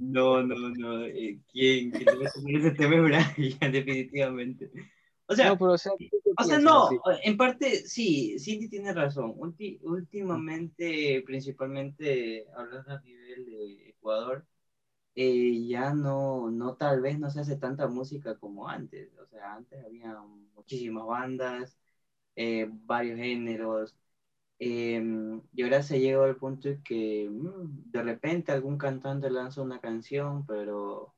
[0.02, 1.92] no, no, no, eh, ¿quién?
[1.92, 2.96] ¿Quién te va a ese tema
[3.72, 4.72] definitivamente.
[5.28, 6.90] O sea, no, o sea, no,
[7.24, 9.36] en parte sí, Cindy tiene razón.
[9.38, 14.46] últimamente, principalmente hablando a nivel de Ecuador,
[15.15, 19.12] eh, ya no, no, tal vez no se hace tanta música como antes.
[19.20, 20.18] O sea, antes había
[20.56, 21.78] muchísimas bandas,
[22.36, 23.96] eh, varios géneros,
[24.60, 29.62] em, y ahora se llegó al punto de que mm, de repente algún cantante lanza
[29.62, 31.13] una canción, pero,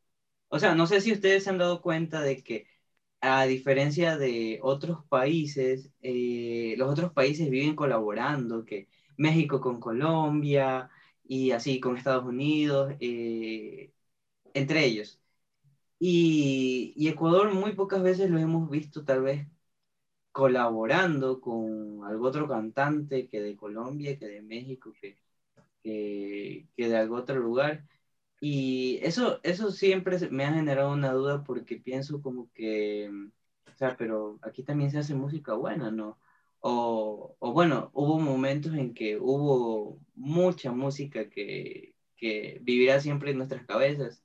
[0.50, 2.67] o sea, no sé si ustedes se han dado cuenta de que
[3.21, 10.89] a diferencia de otros países, eh, los otros países viven colaborando, que México con Colombia
[11.27, 13.93] y así con Estados Unidos, eh,
[14.53, 15.21] entre ellos.
[15.99, 19.47] Y, y, Ecuador muy pocas veces lo hemos visto tal vez
[20.31, 25.17] colaborando con algún otro cantante que de Colombia, que de México, que,
[25.83, 27.87] que, que de algún otro lugar.
[28.39, 33.09] Y eso, eso siempre me ha generado una duda porque pienso como que,
[33.67, 36.19] o sea, pero aquí también se hace música buena, ¿no?
[36.62, 43.65] O, bueno, hubo momentos en que hubo mucha música que, que vivirá siempre en nuestras
[43.65, 44.24] cabezas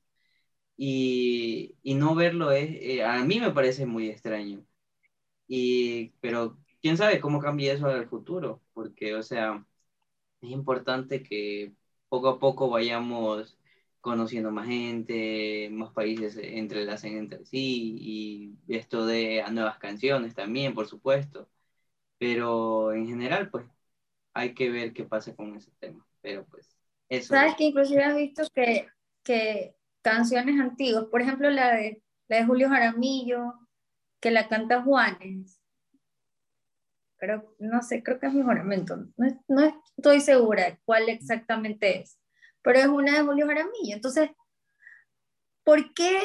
[0.76, 4.64] y, y no verlo es, eh, a mí me parece muy extraño.
[5.46, 9.66] Y, pero quién sabe cómo cambia eso al futuro, porque, o sea,
[10.42, 11.74] es importante que
[12.08, 13.58] poco a poco vayamos
[14.00, 17.96] conociendo más gente, más países entrelacen entre sí
[18.68, 21.48] y esto de nuevas canciones también, por supuesto.
[22.22, 23.66] Pero en general, pues
[24.32, 26.06] hay que ver qué pasa con ese tema.
[26.20, 27.34] Pero pues eso.
[27.34, 28.86] Sabes que inclusive has visto que,
[29.22, 33.54] que canciones antiguas, por ejemplo la de, la de Julio Jaramillo,
[34.20, 35.60] que la canta Juanes,
[37.18, 42.18] pero no sé, creo que es mi juramento, no, no estoy segura cuál exactamente es
[42.62, 43.94] pero es una de Julio Jaramillo.
[43.94, 44.30] Entonces,
[45.64, 46.18] ¿por qué?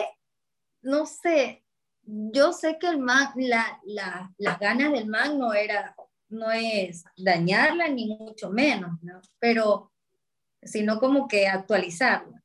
[0.81, 1.65] No sé,
[2.08, 5.96] yo sé que el man, la, la, las ganas del man no era,
[6.30, 9.22] no es dañarla ni mucho menos, ¿no?
[9.39, 9.91] Pero,
[10.63, 12.41] sino como que actualizarla.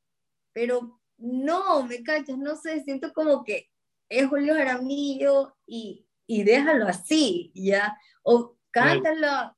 [0.51, 3.69] Pero no, me cachas, no sé, siento como que
[4.09, 7.97] es Julio Jaramillo y, y déjalo así, ¿ya?
[8.21, 9.55] O cántalo,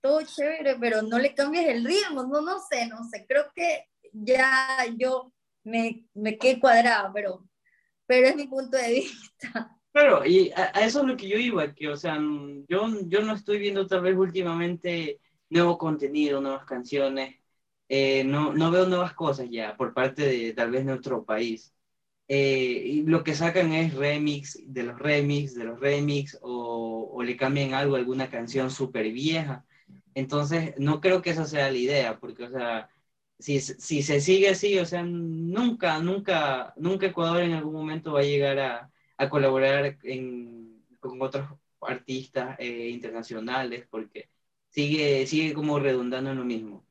[0.00, 3.88] todo chévere, pero no le cambies el ritmo, no, no sé, no sé, creo que
[4.12, 5.32] ya yo
[5.64, 7.47] me, me quedé cuadrado, pero,
[8.08, 9.78] pero es mi punto de vista.
[9.92, 12.18] Claro, y a, eso es lo que yo iba, que, o sea,
[12.68, 17.36] yo, yo no estoy viendo tal vez últimamente nuevo contenido, nuevas canciones,
[17.88, 21.74] eh, no, no veo nuevas cosas ya por parte de tal vez nuestro país.
[22.28, 27.22] Eh, y lo que sacan es remix de los remix, de los remix, o, o
[27.22, 29.66] le cambian algo, alguna canción súper vieja.
[30.14, 32.90] Entonces, no creo que esa sea la idea, porque, o sea,
[33.38, 38.20] si, si se sigue así, o sea, nunca, nunca, nunca Ecuador en algún momento va
[38.20, 41.48] a llegar a, a colaborar en, con otros
[41.80, 44.30] artistas eh, internacionales, porque
[44.70, 46.86] sigue, sigue como redundando en lo mismo.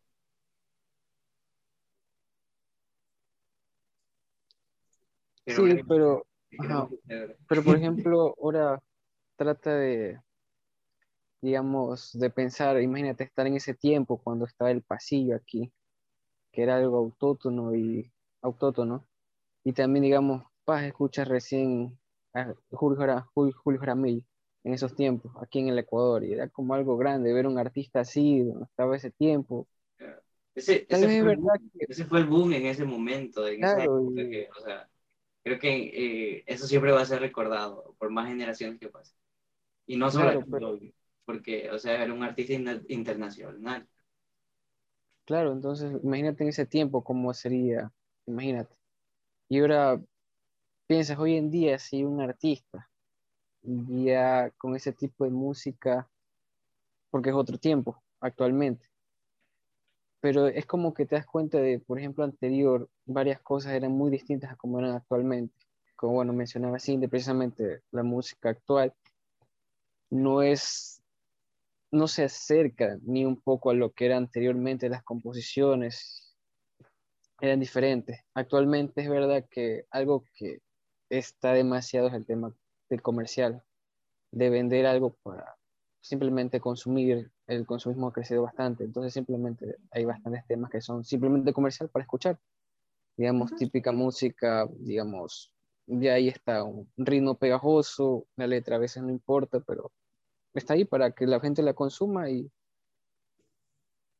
[5.46, 6.26] sí, pero,
[7.48, 8.80] pero por ejemplo, ahora
[9.38, 10.20] trata de,
[11.42, 15.72] digamos, de pensar, imagínate estar en ese tiempo cuando estaba el pasillo aquí,
[16.52, 19.06] que era algo autótono y autótono,
[19.64, 21.98] y también, digamos, Paz escucha recién
[22.34, 24.24] a Julio, Julio, Jaramillo
[24.64, 28.02] en esos tiempos, aquí en el Ecuador, y era como algo grande ver un artista
[28.02, 29.68] así, donde estaba ese tiempo.
[30.54, 31.38] Ese, ese, fue,
[31.80, 34.90] ese fue, el boom en ese momento, en esa época que, o sea,
[35.44, 35.70] creo que
[36.38, 39.16] eh, eso siempre va a ser recordado por más generaciones que pasen.
[39.86, 40.44] Y no solo
[41.24, 42.54] porque, o sea, era un artista
[42.88, 43.88] internacional.
[45.28, 47.92] Claro, entonces imagínate en ese tiempo cómo sería,
[48.26, 48.74] imagínate.
[49.50, 50.02] Y ahora
[50.88, 52.90] piensas hoy en día si un artista
[53.62, 56.10] ya con ese tipo de música,
[57.10, 58.88] porque es otro tiempo actualmente,
[60.22, 64.10] pero es como que te das cuenta de, por ejemplo, anterior, varias cosas eran muy
[64.10, 65.54] distintas a como eran actualmente.
[65.98, 68.94] Como bueno, mencionaba Cindy, precisamente la música actual
[70.10, 70.97] no es
[71.91, 76.36] no se acerca ni un poco a lo que era anteriormente las composiciones,
[77.39, 78.19] eran diferentes.
[78.34, 80.60] Actualmente es verdad que algo que
[81.10, 82.54] está demasiado es el tema
[82.90, 83.63] del comercial,
[84.31, 85.58] de vender algo para
[86.02, 91.54] simplemente consumir, el consumismo ha crecido bastante, entonces simplemente hay bastantes temas que son simplemente
[91.54, 92.40] comercial para escuchar,
[93.17, 95.52] digamos, típica música, digamos,
[95.85, 99.92] de ahí está un ritmo pegajoso, la letra a veces no importa, pero
[100.54, 102.52] está ahí para que la gente la consuma y,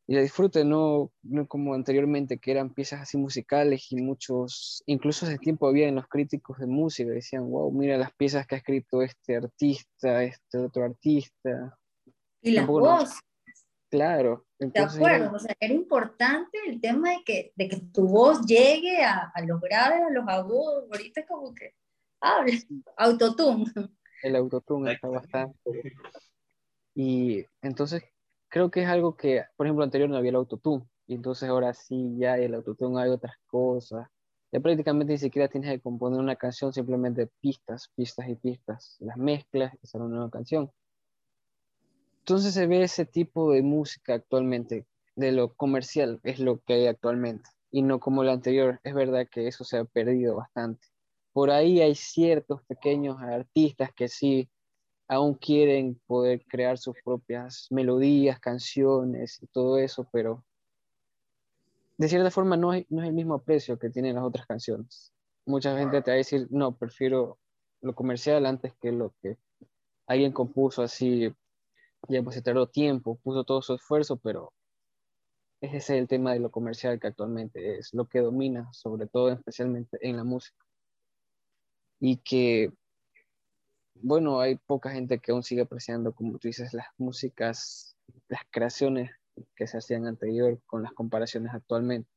[0.08, 5.26] y la disfrute, no, no, como anteriormente, que eran piezas así musicales y muchos, incluso
[5.26, 8.58] hace tiempo había en los críticos de música, decían, wow, mira las piezas que ha
[8.60, 11.78] escrito este artista, este otro artista.
[12.42, 13.20] Y las voces.
[13.90, 14.46] Claro.
[14.60, 19.04] de acuerdo, o sea, era importante el tema de que, de que tu voz llegue
[19.04, 21.74] a, a los graves, a los agudos, ahorita es como que
[22.20, 22.54] habla,
[22.98, 23.66] autotune.
[24.24, 25.94] El autotune está bastante.
[26.96, 28.04] Y entonces
[28.50, 30.86] creo que es algo que, por ejemplo, anterior no había el autotune.
[31.06, 34.08] Y entonces ahora sí ya el autotune, hay otras cosas.
[34.52, 38.98] Ya prácticamente ni siquiera tienes que componer una canción, simplemente pistas, pistas y pistas.
[39.00, 40.72] Las mezclas y sale una nueva canción.
[42.20, 44.86] Entonces se ve ese tipo de música actualmente
[45.18, 48.80] de lo comercial es lo que hay actualmente y no como lo anterior.
[48.84, 50.88] Es verdad que eso se ha perdido bastante.
[51.38, 54.50] Por ahí hay ciertos pequeños artistas que sí
[55.08, 60.44] aún quieren poder crear sus propias melodías, canciones y todo eso, pero
[61.96, 65.14] de cierta forma no es, no es el mismo precio que tienen las otras canciones.
[65.46, 67.38] Mucha gente te va a decir, no, prefiero
[67.82, 69.38] lo comercial antes que lo que
[70.08, 71.32] alguien compuso así,
[72.08, 74.54] ya pues se tardó tiempo, puso todo su esfuerzo, pero
[75.62, 79.30] ese es el tema de lo comercial que actualmente es lo que domina, sobre todo
[79.30, 80.67] especialmente en la música.
[82.00, 82.72] Y que
[84.02, 87.96] bueno, hay poca gente que aún sigue apreciando, como tú dices, las músicas,
[88.28, 89.12] las creaciones
[89.56, 92.10] que se hacían anterior con las comparaciones actualmente.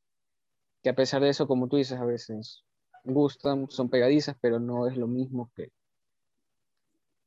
[0.82, 2.64] Que a pesar de eso, como tú dices, a veces
[3.04, 5.70] gustan, son pegadizas, pero no es lo mismo que,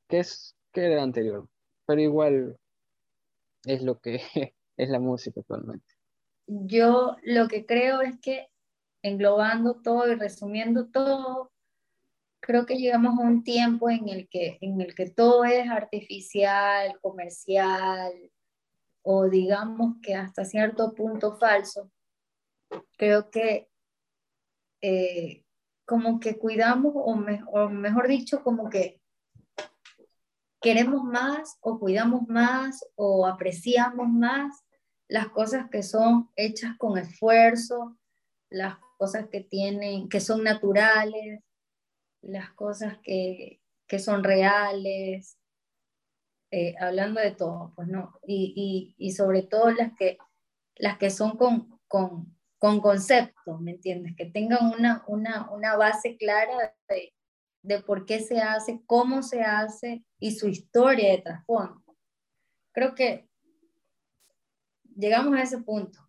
[0.07, 1.47] que es que era anterior.
[1.85, 2.57] Pero igual
[3.65, 4.21] es lo que
[4.77, 5.85] es la música actualmente.
[6.47, 8.49] Yo lo que creo es que
[9.01, 11.52] englobando todo y resumiendo todo,
[12.45, 16.99] creo que llegamos a un tiempo en el que, en el que todo es artificial,
[17.01, 18.11] comercial,
[19.01, 21.89] o digamos que hasta cierto punto falso.
[22.97, 23.69] Creo que
[24.81, 25.45] eh,
[25.85, 27.17] como que cuidamos, o,
[27.53, 28.99] o mejor dicho, como que
[30.61, 34.65] queremos más o cuidamos más o apreciamos más
[35.07, 37.97] las cosas que son hechas con esfuerzo,
[38.49, 41.41] las cosas que tienen, que son naturales,
[42.23, 43.59] las cosas que,
[43.99, 45.37] son reales,
[46.49, 50.17] eh, hablando de todo, pues no, y, sobre todo las que,
[50.75, 54.15] las que son con, con, con conceptos, ¿me entiendes?
[54.17, 57.13] Que tengan una, una, base clara de,
[57.61, 61.83] de, por qué se hace, cómo se hace y su historia de trasfondo.
[62.71, 63.29] Creo que
[64.95, 65.99] llegamos a ese punto,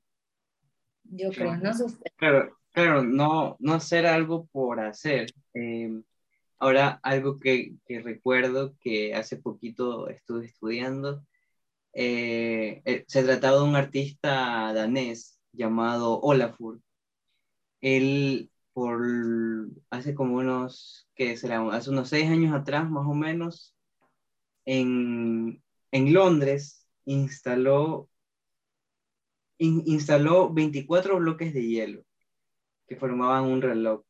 [1.03, 1.85] yo creo, no sé
[2.17, 5.27] Claro, Claro, no, no hacer algo por hacer.
[5.55, 6.03] Eh,
[6.59, 11.25] ahora, algo que, que, recuerdo que hace poquito estuve estudiando,
[11.95, 16.81] eh, eh, se trataba de un artista danés llamado Olafur.
[17.81, 19.01] Él, por
[19.91, 21.67] hace como unos, ¿qué será?
[21.73, 23.75] Hace unos seis años atrás, más o menos,
[24.65, 28.09] en, en Londres, instaló,
[29.59, 32.05] instaló 24 bloques de hielo
[32.87, 34.05] que formaban un reloj.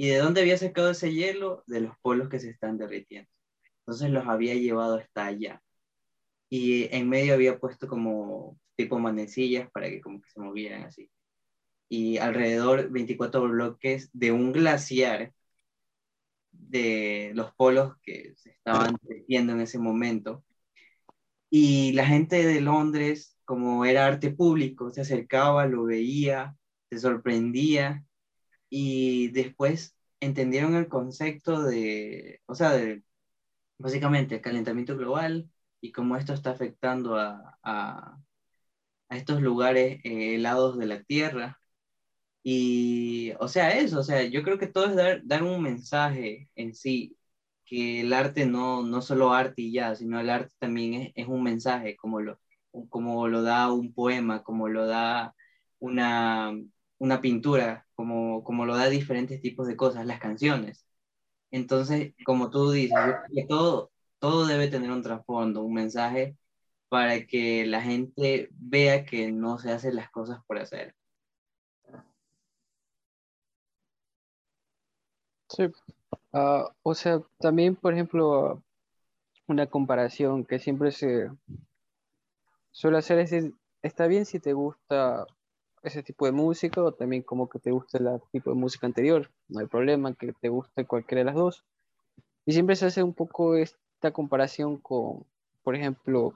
[0.00, 1.62] ¿Y de dónde había sacado ese hielo?
[1.66, 3.30] De los polos que se están derritiendo.
[3.80, 5.62] Entonces los había llevado hasta allá.
[6.48, 11.10] Y en medio había puesto como tipo manecillas para que como que se movieran así.
[11.90, 15.34] Y alrededor 24 bloques de un glaciar
[16.50, 20.42] de los polos que se estaban derritiendo en ese momento.
[21.50, 26.56] Y la gente de Londres, como era arte público, se acercaba, lo veía,
[26.88, 28.02] se sorprendía
[28.70, 33.04] y después entendieron el concepto de, o sea, de
[33.78, 35.50] básicamente el calentamiento global
[35.80, 38.18] y cómo esto está afectando a, a,
[39.10, 41.60] estos lugares eh, helados de la Tierra.
[42.42, 46.50] Y, o sea, eso, o sea, yo creo que todo es dar, dar un mensaje
[46.54, 47.18] en sí,
[47.64, 51.28] que el arte no, no solo arte y ya, sino el arte también es, es
[51.28, 52.40] un mensaje, como lo,
[52.88, 55.34] como lo da un poema, como lo da
[55.78, 56.52] una,
[57.00, 60.86] una pintura, como, como lo da diferentes tipos de cosas, las canciones.
[61.50, 62.98] Entonces, como tú dices,
[63.48, 63.90] todo,
[64.20, 66.36] todo debe tener un trasfondo, un mensaje
[66.88, 70.94] para que la gente vea que no se hacen las cosas por hacer.
[75.48, 75.64] Sí,
[76.32, 78.62] ah, o sea, también, por ejemplo,
[79.48, 81.30] una comparación que siempre se
[82.70, 85.26] suele hacer es decir, está bien si te gusta
[85.82, 89.30] ese tipo de música o también como que te guste el tipo de música anterior.
[89.48, 91.64] No hay problema que te guste cualquiera de las dos.
[92.44, 95.24] Y siempre se hace un poco esta comparación con,
[95.62, 96.34] por ejemplo,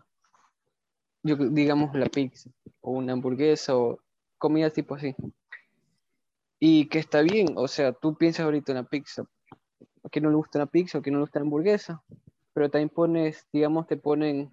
[1.23, 3.99] yo, digamos la pizza o una hamburguesa o
[4.39, 5.15] comida tipo así.
[6.61, 9.25] Y que está bien, o sea, tú piensas ahorita en la pizza.
[10.03, 10.99] ¿A quién no le gusta la pizza?
[10.99, 12.03] ¿A quién no le gusta la hamburguesa?
[12.53, 14.51] Pero también pones, digamos, te ponen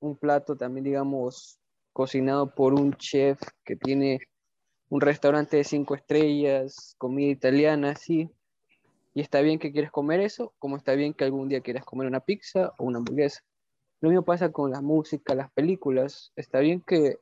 [0.00, 1.58] un plato también, digamos,
[1.92, 4.20] cocinado por un chef que tiene
[4.88, 8.30] un restaurante de cinco estrellas, comida italiana, sí.
[9.14, 12.06] Y está bien que quieras comer eso, como está bien que algún día quieras comer
[12.06, 13.42] una pizza o una hamburguesa.
[14.00, 16.32] Lo mismo pasa con la música, las películas.
[16.34, 17.18] Está bien que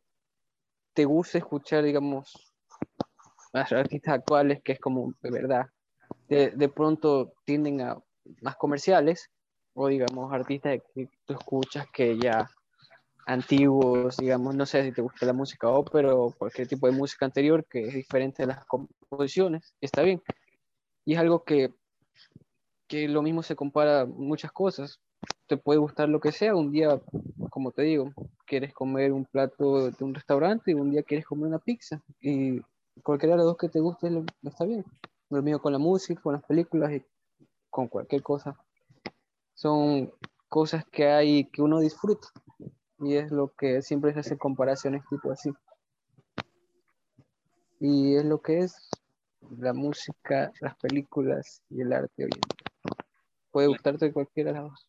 [0.94, 2.52] te guste escuchar, digamos,
[3.52, 5.66] a artistas actuales, que es como, de verdad,
[6.28, 8.02] de, de pronto tienden a
[8.40, 9.30] más comerciales,
[9.74, 12.48] o digamos, artistas que tú escuchas que ya
[13.30, 15.84] antiguos, digamos, no sé si te gusta la música o
[16.32, 20.20] cualquier tipo de música anterior que es diferente de las composiciones, está bien.
[21.04, 21.72] Y es algo que,
[22.88, 25.00] que lo mismo se compara muchas cosas.
[25.46, 27.00] Te puede gustar lo que sea, un día,
[27.50, 28.12] como te digo,
[28.46, 32.02] quieres comer un plato de un restaurante y un día quieres comer una pizza.
[32.20, 32.60] Y
[33.04, 34.10] cualquiera de los dos que te guste
[34.42, 34.84] está bien.
[35.28, 37.02] Lo mismo con la música, con las películas y
[37.68, 38.58] con cualquier cosa.
[39.54, 40.12] Son
[40.48, 42.26] cosas que hay que uno disfruta
[43.00, 45.50] y es lo que siempre se hace comparaciones tipo así.
[47.80, 48.90] Y es lo que es
[49.56, 52.96] la música, las películas y el arte hoy en día.
[53.50, 54.86] Puede gustarte cualquiera de las dos.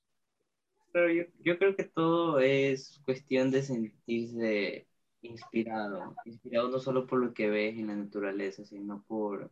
[0.92, 4.88] Pero yo, yo creo que todo es cuestión de sentirse
[5.22, 9.52] inspirado, inspirado no solo por lo que ves en la naturaleza, sino por,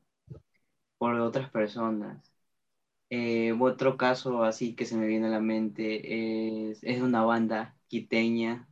[0.98, 2.34] por otras personas.
[3.10, 7.79] Eh, otro caso así que se me viene a la mente es, es una banda
[7.90, 8.70] quiteña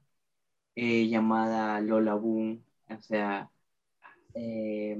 [0.75, 2.63] eh, llamada Lola Boom.
[2.89, 3.51] O sea,
[4.33, 4.97] eh,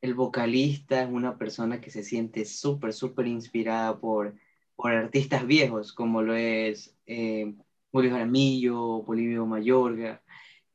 [0.00, 4.34] el vocalista es una persona que se siente súper, súper inspirada por,
[4.76, 7.54] por artistas viejos, como lo es eh,
[7.92, 10.22] Julio Jaramillo, Bolivio Mayorga,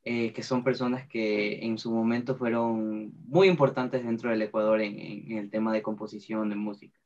[0.04, 5.00] eh, que son personas que en su momento fueron muy importantes dentro del Ecuador en,
[5.00, 6.98] en el tema de composición de música.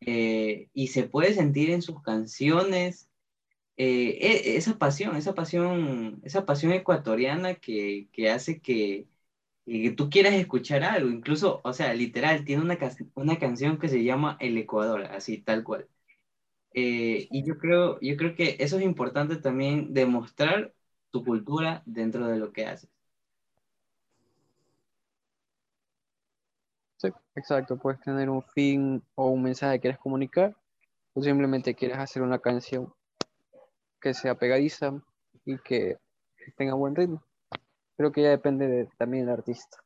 [0.00, 3.07] y se puede sentir en sus canciones
[3.78, 9.08] eh, e, esa pasión, esa pasión, esa pasión ecuatoriana que, que hace que,
[9.66, 12.78] que, tú quieras escuchar algo, incluso, o sea, literal, tiene una,
[13.14, 15.88] una canción que se llama El Ecuador, así tal cual.
[16.74, 20.74] Eh, y yo creo, yo creo que eso es importante también, demostrar
[21.10, 22.90] tu cultura dentro de lo que haces.
[26.98, 30.56] Sí, exacto, puedes tener un fin o un mensaje que quieres comunicar,
[31.14, 32.92] o simplemente quieres hacer una canción
[34.00, 35.02] que sea pegadiza
[35.44, 35.98] y que
[36.56, 37.22] tenga buen ritmo.
[37.96, 39.78] Creo que ya depende de, también del artista.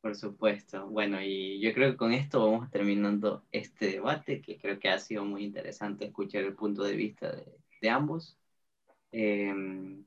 [0.00, 0.86] Por supuesto.
[0.86, 5.00] Bueno, y yo creo que con esto vamos terminando este debate, que creo que ha
[5.00, 7.34] sido muy interesante escuchar el punto de vista
[7.80, 8.38] de, ambos.
[9.10, 10.04] Em,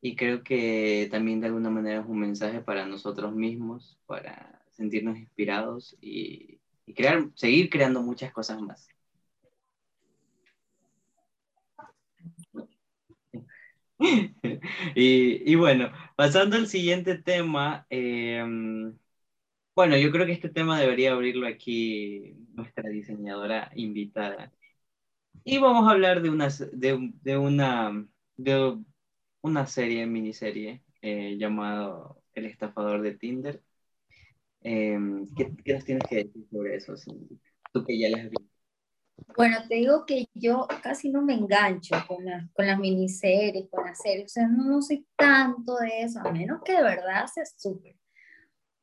[0.00, 5.18] y creo que también de alguna manera es un mensaje para nosotros mismos, para sentirnos
[5.18, 8.88] inspirados y, y crear, seguir creando muchas cosas más.
[14.94, 18.96] y, bueno, pasando al siguiente tema, em,
[19.74, 24.52] bueno, yo creo que este tema debería abrirlo aquí nuestra diseñadora invitada.
[25.44, 28.78] Y vamos a hablar de una, de, una, de
[29.42, 33.62] una serie, miniserie, eh, llamado El estafador de Tinder.
[34.62, 36.94] Em, ¿qué, ¿qué, nos tienes que decir sobre eso?
[37.72, 38.41] Tú que ya las visto.
[39.36, 43.98] Bueno, te digo que yo casi no me engancho con, con las miniseries, con las
[43.98, 47.44] series, o sea, no, no soy tanto de eso, a menos que de verdad se
[47.46, 47.96] súper.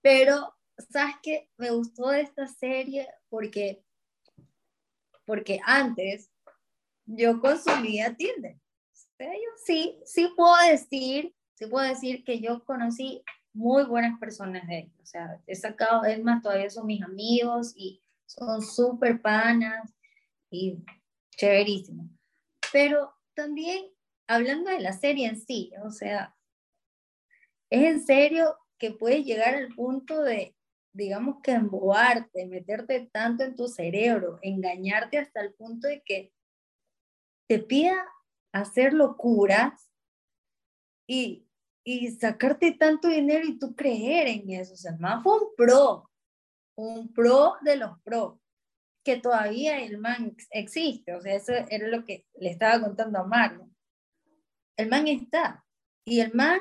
[0.01, 0.53] Pero,
[0.89, 1.49] ¿sabes qué?
[1.57, 3.83] Me gustó de esta serie porque,
[5.25, 6.31] porque antes
[7.05, 8.57] yo consumía Tinder.
[9.17, 13.23] Sea, yo sí, sí puedo decir, sí puedo decir que yo conocí
[13.53, 14.93] muy buenas personas de ahí.
[15.01, 19.91] O sea, he sacado, es más, todavía son mis amigos y son súper panas
[20.51, 20.77] y
[21.31, 22.09] chéverísimo.
[22.71, 23.85] Pero también
[24.27, 26.35] hablando de la serie en sí, o sea,
[27.71, 30.55] es en serio que puedes llegar al punto de,
[30.93, 36.33] digamos que embobarte, meterte tanto en tu cerebro, engañarte hasta el punto de que
[37.47, 38.07] te pida
[38.53, 39.91] hacer locuras
[41.07, 41.47] y,
[41.83, 44.73] y sacarte tanto dinero y tú creer en eso.
[44.73, 46.09] O sea, más fue un pro,
[46.75, 48.39] un pro de los pros
[49.09, 53.23] que todavía el man existe, o sea, eso era lo que le estaba contando a
[53.23, 53.75] Marlon.
[54.77, 55.65] El man está,
[56.05, 56.59] y el man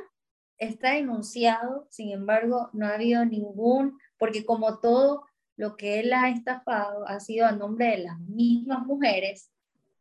[0.57, 5.26] está denunciado, sin embargo, no ha habido ningún, porque como todo
[5.57, 9.51] lo que él ha estafado ha sido a nombre de las mismas mujeres,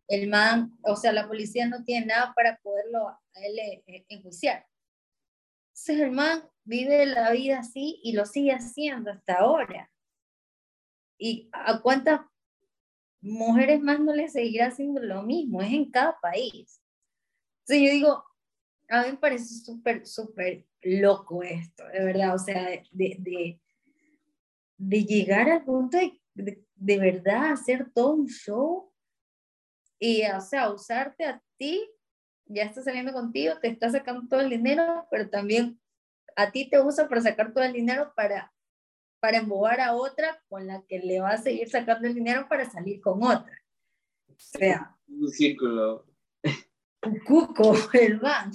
[0.07, 4.65] el man, o sea, la policía no tiene nada para poderlo él eh, enjuiciar.
[5.73, 9.91] Entonces el man vive la vida así y lo sigue haciendo hasta ahora.
[11.17, 12.21] ¿Y a cuántas
[13.21, 15.61] mujeres más no les seguirá haciendo lo mismo?
[15.61, 16.81] Es en cada país.
[17.61, 18.23] Entonces yo digo,
[18.89, 23.59] a mí me parece súper, súper loco esto, de verdad, o sea, de,
[24.77, 28.93] de, llegar al punto de, de, de, verdad hacer todo un show
[29.99, 31.89] y, o sea, usarte a ti,
[32.45, 35.79] ya está saliendo contigo, te está sacando todo el dinero, pero también
[36.35, 38.53] a ti te usa para sacar todo el dinero para
[39.19, 42.69] para embobar a otra con la que le va a seguir sacando el dinero para
[42.69, 43.61] salir con otra.
[44.27, 44.95] O sea.
[45.07, 46.05] Un círculo.
[47.25, 48.51] cuco el man.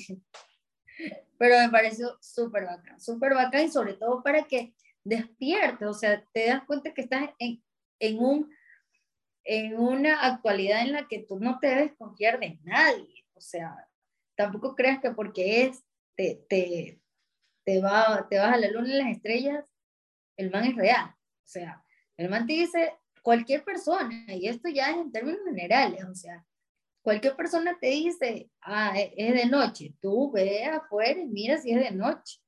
[1.38, 6.24] Pero me pareció súper bacán, súper bacán y sobre todo para que despiertes, o sea,
[6.32, 7.62] te das cuenta que estás en,
[7.98, 8.54] en, un,
[9.44, 13.74] en una actualidad en la que tú no te debes confiar de nadie, o sea,
[14.36, 15.84] tampoco creas que porque es,
[16.16, 17.00] te, te,
[17.64, 19.64] te, va, te vas a la luna y las estrellas,
[20.36, 21.84] el man es real, o sea,
[22.16, 26.44] el man te dice cualquier persona, y esto ya es en términos generales, o sea,
[27.02, 31.72] cualquier persona te dice, ah, e, es de noche, tú ve afuera y mira si
[31.72, 32.38] es de noche.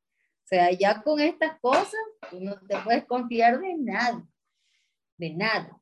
[0.44, 4.26] O sea, ya con estas cosas, tú no te puedes confiar de nada,
[5.16, 5.80] de nada.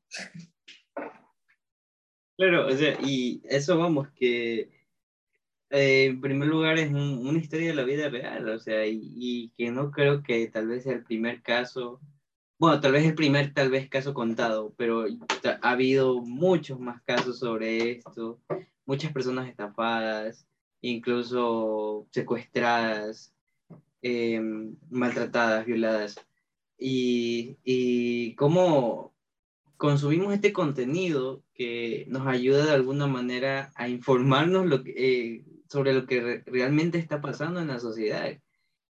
[2.37, 4.71] Claro, o sea, y eso vamos, que
[5.73, 9.49] eh, en primer lugar es una historia de la vida real, o sea, y, y,
[9.57, 11.99] que no creo que tal vez el primer caso
[12.63, 15.05] bueno, tal vez el primer, tal vez caso contado, pero
[15.61, 18.39] ha habido muchos más casos sobre esto,
[18.85, 20.47] muchas personas estafadas,
[20.79, 23.33] incluso secuestradas,
[24.01, 26.15] em, maltratadas, violadas.
[26.77, 29.13] Y, y cómo
[29.75, 35.93] consumimos este contenido que nos ayuda de alguna manera a informarnos lo que, eh, sobre
[35.93, 38.29] lo que realmente está pasando en la sociedad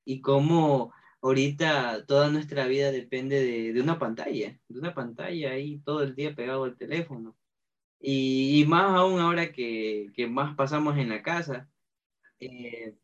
[0.06, 5.80] y cómo ahorita toda nuestra vida depende de, de, una pantalla, de una pantalla ahí
[5.80, 7.36] todo el día pegado al teléfono.
[8.00, 11.68] Y, y más aún ahora que, que, más pasamos en la casa.
[12.40, 12.96] Eh,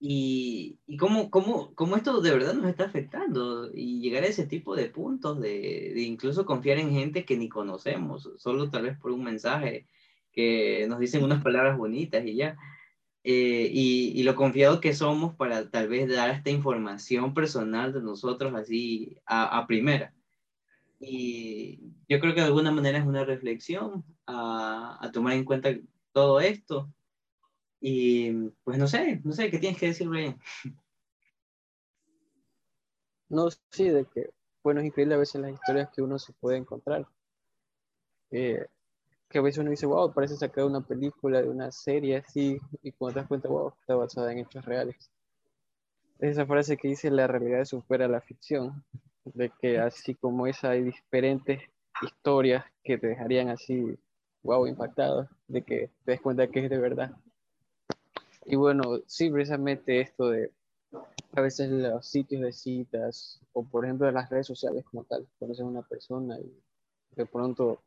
[0.00, 4.46] y, y cómo, cómo, cómo, esto de verdad nos está afectando y llegar a ese
[4.46, 8.98] tipo de puntos de, de incluso confiar en gente que ni conocemos, solo tal vez
[8.98, 9.86] por un mensaje
[10.34, 12.56] que nos dicen unas palabras bonitas y ya.
[13.24, 18.02] Eh, y, y, lo confiado que somos para tal vez dar esta información personal de
[18.02, 20.12] nosotros así a, a, primera.
[21.00, 25.70] Y yo creo que de alguna manera es una reflexión a, a, tomar en cuenta
[26.12, 26.92] todo esto.
[27.80, 28.30] Y
[28.62, 30.38] pues no sé, no sé, ¿qué tienes que decir, Brian?
[33.28, 34.30] No, sí, de que,
[34.62, 37.06] bueno, es increíble a veces las historias que uno se puede encontrar.
[38.30, 38.66] Eh,
[39.28, 42.92] que a veces uno dice, wow, parece sacar una película de una serie así, y
[42.92, 45.10] cuando te das cuenta, wow, está basada en hechos reales.
[46.18, 48.84] Es esa frase que dice, la realidad supera la ficción,
[49.24, 51.62] de que así como esa hay diferentes
[52.02, 53.98] historias que te dejarían así,
[54.42, 57.16] wow, impactado, de que te des cuenta que es de verdad.
[58.46, 60.52] Y bueno, sí, precisamente esto de
[61.36, 65.26] a veces los sitios de citas, o por ejemplo de las redes sociales como tal,
[65.38, 66.62] conoces a una persona y
[67.16, 67.82] de pronto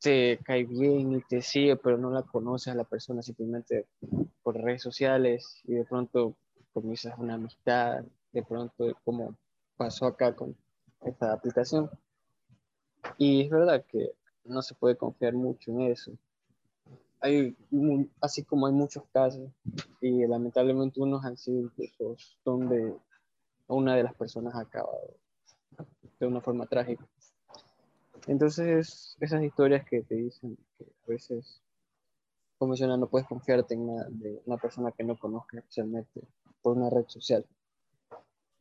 [0.00, 3.86] te cae bien y te sigue, pero no la conoces a la persona simplemente
[4.42, 6.34] por redes sociales y de pronto
[6.72, 9.36] comienzas una amistad, de pronto como
[9.76, 10.56] pasó acá con
[11.02, 11.90] esta aplicación.
[13.18, 14.12] Y es verdad que
[14.44, 16.12] no se puede confiar mucho en eso.
[17.20, 17.54] Hay,
[18.20, 19.50] así como hay muchos casos,
[20.00, 22.94] y lamentablemente unos han sido incluso donde
[23.66, 25.14] una de las personas ha acabado
[26.18, 27.06] de una forma trágica.
[28.26, 31.62] Entonces, esas historias que te dicen que a veces,
[32.58, 36.20] como menciona, no puedes confiarte en una, de una persona que no conozcas especialmente
[36.62, 37.44] por una red social.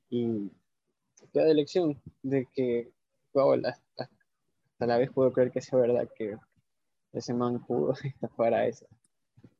[0.10, 0.51] Y
[1.34, 2.91] queda de lección de que,
[3.34, 4.10] wow, hasta,
[4.80, 6.38] la vez puedo creer que sea verdad que
[7.12, 8.86] ese man pudo estafar a esa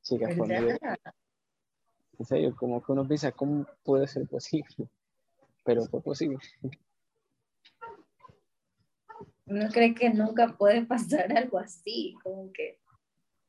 [0.02, 4.88] chica En serio, como que uno piensa, ¿cómo puede ser posible?
[5.64, 6.38] Pero fue posible
[9.50, 12.78] uno cree que nunca puede pasar algo así, como que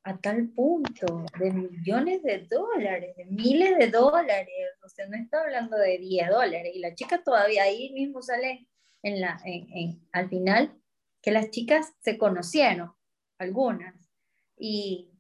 [0.04, 4.49] a tal punto, de millones de dólares, de miles de dólares,
[4.84, 8.68] o sea, no está hablando de 10 dólares, y la chica todavía ahí mismo sale
[9.04, 10.76] en la, en, al final
[11.22, 12.93] que las chicas se conocieron,
[13.38, 13.93] algunas,
[14.58, 15.12] y,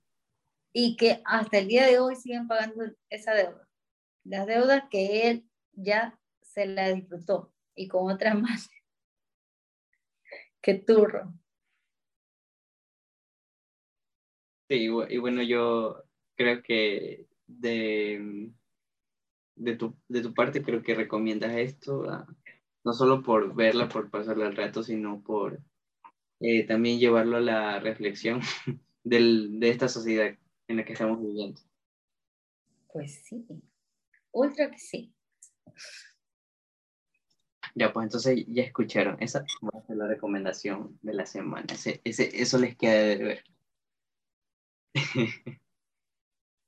[0.73, 3.67] y que hasta el día de hoy siguen pagando esa deuda,
[4.23, 8.67] las deudas que él ya se la disfrutó, y con otras más
[10.61, 11.33] Qué turro.
[14.69, 16.03] Sí, y bueno, yo
[16.35, 18.51] creo que de,
[19.55, 22.05] de, tu, de tu parte creo que recomiendas esto,
[22.83, 25.59] no solo por verla, por pasarle al rato, sino por
[26.39, 28.41] eh, también llevarlo a la reflexión
[29.03, 30.37] del, de esta sociedad
[30.67, 31.61] en la que estamos viviendo.
[32.93, 33.45] Pues sí,
[34.31, 35.13] ultra que sí.
[37.75, 39.17] Ya, pues entonces ya escucharon.
[39.19, 41.67] Esa va a ser la recomendación de la semana.
[41.71, 43.43] Ese, ese, eso les queda de ver.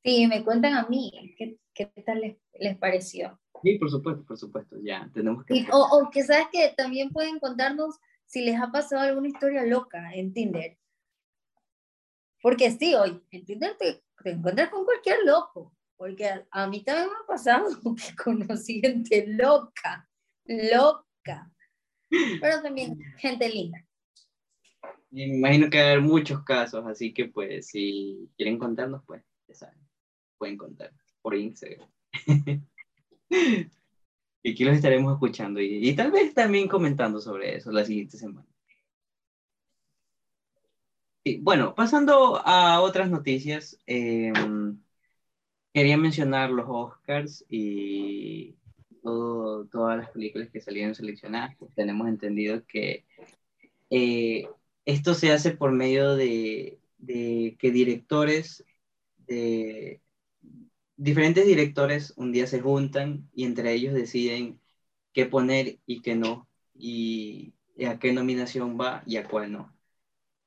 [0.05, 3.39] Sí, me cuentan a mí qué, qué tal les, les, pareció.
[3.63, 4.75] Sí, por supuesto, por supuesto.
[4.83, 5.65] Ya, tenemos que...
[5.71, 10.13] o, o que sabes que también pueden contarnos si les ha pasado alguna historia loca
[10.13, 10.77] en Tinder.
[12.41, 15.73] Porque sí, hoy en Tinder te, te encuentras con cualquier loco.
[15.95, 20.09] Porque a, a mí también me ha pasado que conocí gente loca,
[20.45, 21.51] loca.
[22.09, 23.83] Pero también gente linda.
[25.09, 29.23] Me imagino que va a haber muchos casos, así que pues si quieren contarnos, pues
[29.47, 29.79] ya saben,
[30.37, 30.91] pueden contar
[31.21, 31.87] por Instagram.
[33.29, 38.47] y aquí los estaremos escuchando y, tal vez también comentando sobre eso la siguiente semana.
[41.39, 44.33] Bueno, pasando a otras noticias, eh,
[45.73, 48.55] quería mencionar los Oscars y
[49.03, 51.55] todo- todas las películas que salieron seleccionadas.
[51.57, 53.05] Pues tenemos entendido que
[53.89, 54.47] eh,
[54.85, 58.65] esto se hace por medio de, de que directores,
[59.27, 60.01] de
[60.97, 64.59] diferentes directores un día se juntan y entre ellos deciden
[65.13, 67.53] qué poner y qué no, y,
[67.87, 69.73] a qué nominación va y a cuál no.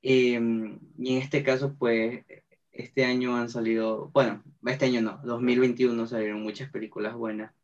[0.03, 2.25] Em, y en este caso, pues,
[2.73, 7.55] este año han salido, bueno, este año no, 2021 salieron muchas películas buenas,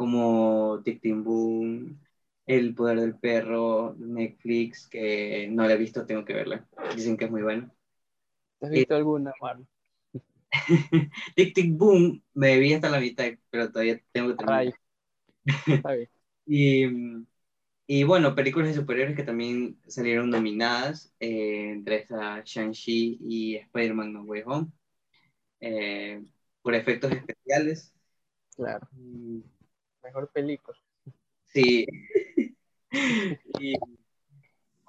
[0.00, 2.00] como Tic Tic Boom,
[2.46, 6.66] El Poder del Perro, Netflix, que no la he visto, tengo que verla.
[6.96, 7.70] Dicen que es muy buena.
[8.62, 9.68] ¿Has visto alguna, Marlon?
[11.36, 14.74] Tic Tic Boom, me vi hasta la mitad, pero todavía tengo que terminar.
[15.66, 16.08] Está bien.
[16.46, 16.86] Y,
[17.86, 24.14] y bueno, películas de superhéroes que también salieron nominadas, eh, entre estas Shang-Chi y Spider-Man
[24.14, 24.68] No Way Home,
[25.60, 26.24] eh,
[26.62, 27.92] por efectos especiales.
[28.56, 28.88] Claro.
[28.96, 29.44] Y-
[30.02, 30.78] Mejor película.
[31.46, 31.86] Sí.
[33.58, 33.74] y,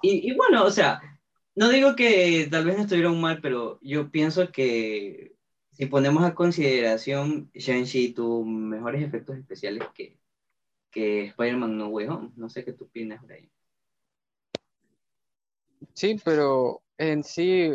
[0.02, 1.00] y- y bueno, o sea,
[1.54, 5.34] no digo que tal vez no estuvieron mal, pero yo pienso que
[5.72, 10.18] si ponemos a consideración, Shang-Chi tuvo mejores efectos especiales que,
[10.90, 12.30] que Spider-Man No Way Home.
[12.36, 13.50] No sé qué tú opinas de ahí.
[15.94, 17.70] Sí, pero en sí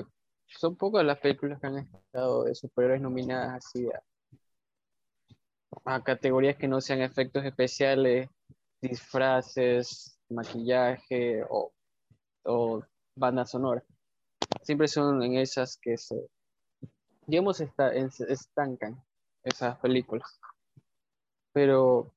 [0.47, 4.01] son pocas las películas que han estado de superhéroes nominadas así a,
[5.85, 8.29] a categorías que no sean efectos especiales,
[8.81, 11.71] disfraces, maquillaje o,
[12.43, 12.83] o
[13.15, 13.83] banda sonora.
[14.61, 16.29] Siempre son en esas que se,
[17.25, 19.01] digamos, está, estancan
[19.43, 20.39] esas películas.
[21.53, 22.13] Pero,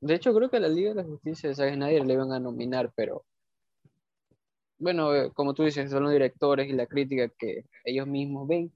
[0.00, 2.32] de hecho, creo que a la Liga de la Justicia de Zack Snyder le iban
[2.32, 3.24] a nominar, pero
[4.78, 8.72] bueno, eh, como tú dices, son los directores y la crítica que ellos mismos ven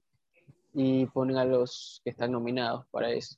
[0.73, 3.37] y ponen a los que están nominados para eso.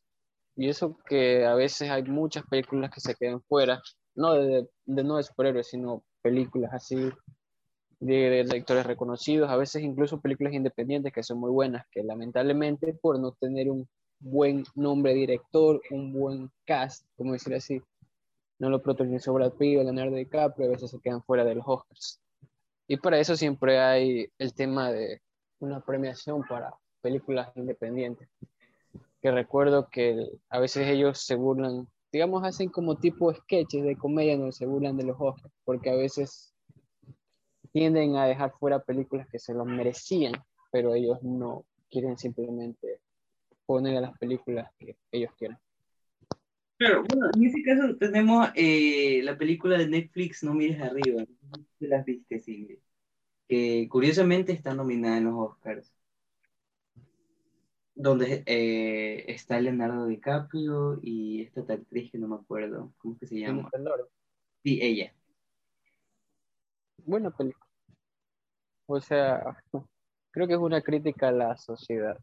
[0.56, 3.82] Y eso que a veces hay muchas películas que se quedan fuera,
[4.16, 6.98] no de, de- no de superhéroes, sino películas así
[8.00, 13.20] de, directores reconocidos, a veces incluso películas independientes que son muy buenas, que lamentablemente por
[13.20, 13.88] no tener un
[14.20, 17.82] buen nombre de director, un buen cast, como decir así,
[18.60, 21.66] no lo protagonizó Brad Pitt o Leonardo DiCaprio, a veces se quedan fuera de los
[21.68, 22.22] Oscars.
[22.88, 25.22] Y para eso siempre hay el tema de
[25.60, 28.28] una premiación para películas independientes.
[29.22, 34.38] Que recuerdo que a veces ellos se burlan, digamos, hacen como tipo sketches de comedia
[34.38, 36.54] donde se burlan de los Oscars, porque a veces
[37.72, 40.34] tienden a dejar fuera películas que se los merecían,
[40.72, 43.02] pero ellos no quieren simplemente
[43.66, 45.58] poner a las películas que ellos quieren.
[46.80, 51.24] Claro, bueno, en ese caso tenemos eh, la película de Netflix No mires arriba.
[51.42, 52.80] No las viste, Cindy.
[53.50, 55.94] Que curiosamente está nominada en los Oscars.
[58.02, 62.94] Donde eh, está Leonardo DiCaprio y esta actriz que no me acuerdo.
[62.98, 63.70] ¿Cómo es que se llama?
[64.64, 65.14] Sí, ella.
[67.06, 67.66] Buena película.
[68.86, 69.58] O sea,
[70.32, 72.18] creo que es una crítica a la sociedad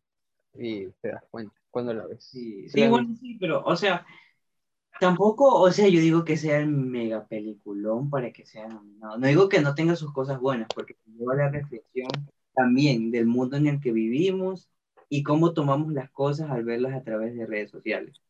[0.54, 2.24] y te das cuenta cuando la ves.
[2.24, 4.06] Sí, Sí, la bueno, sí, pero, o sea,
[4.98, 9.18] tampoco, o sea, yo digo que sea el mega peliculón para que sea nominado.
[9.18, 12.08] No digo que no tenga sus cosas buenas, porque lleva la reflexión
[12.54, 14.70] también del mundo en el que vivimos
[15.08, 18.22] y cómo tomamos las cosas al verlas a través de redes sociales.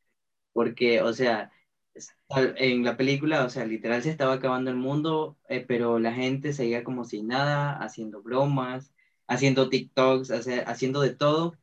[0.53, 1.53] Porque, o sea,
[1.95, 2.11] es-
[2.57, 6.53] en la película, o sea, literal se estaba acabando el mundo, eh, pero la gente
[6.53, 8.95] seguía como si nada, haciendo bromas,
[9.29, 11.59] haciendo TikToks, hace- haciendo de todo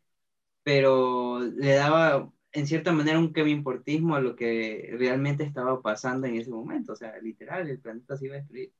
[0.63, 6.27] pero le daba en cierta manera un Kevin Portismo a lo que realmente estaba pasando
[6.27, 6.93] en ese momento.
[6.93, 8.71] O sea, literal, el planeta se iba a destruir.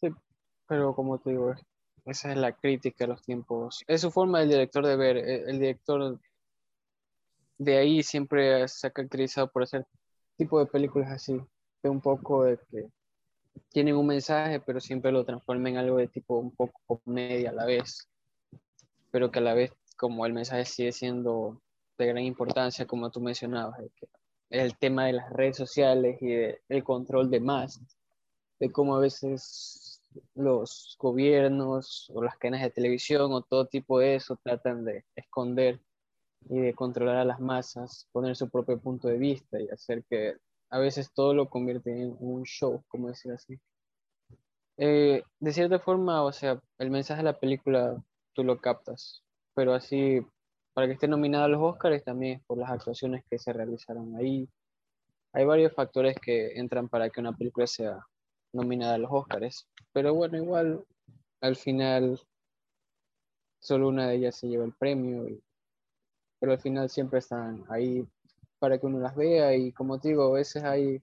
[0.00, 0.08] Sí,
[0.68, 1.52] pero como te digo,
[2.04, 3.82] esa es la crítica a los tiempos.
[3.86, 5.16] Es su forma del director de ver.
[5.16, 6.18] El, el director
[7.58, 9.86] de ahí siempre se ha caracterizado por hacer
[10.36, 11.40] tipo de películas así,
[11.82, 12.88] de un poco de que
[13.70, 17.52] tienen un mensaje, pero siempre lo transforman en algo de tipo un poco comedia a
[17.52, 18.08] la vez,
[19.10, 21.60] pero que a la vez como el mensaje sigue siendo
[21.96, 23.80] de gran importancia, como tú mencionabas,
[24.50, 26.32] el tema de las redes sociales y
[26.68, 27.80] el control de más,
[28.58, 29.93] de cómo a veces
[30.34, 35.80] los gobiernos o las cadenas de televisión o todo tipo de eso tratan de esconder
[36.48, 40.36] y de controlar a las masas, poner su propio punto de vista y hacer que
[40.70, 43.58] a veces todo lo convierte en un show, como decir así.
[44.76, 48.02] Eh, de cierta forma, o sea, el mensaje de la película
[48.32, 49.22] tú lo captas,
[49.54, 50.20] pero así,
[50.72, 54.48] para que esté nominada a los Oscars también por las actuaciones que se realizaron ahí.
[55.32, 58.04] Hay varios factores que entran para que una película sea
[58.52, 60.84] nominada a los Oscars, pero bueno, igual
[61.40, 62.20] al final
[63.60, 65.26] solo una de ellas se lleva el premio,
[66.38, 68.06] pero al final siempre están ahí
[68.58, 71.00] para que uno las vea y como te digo, a veces hay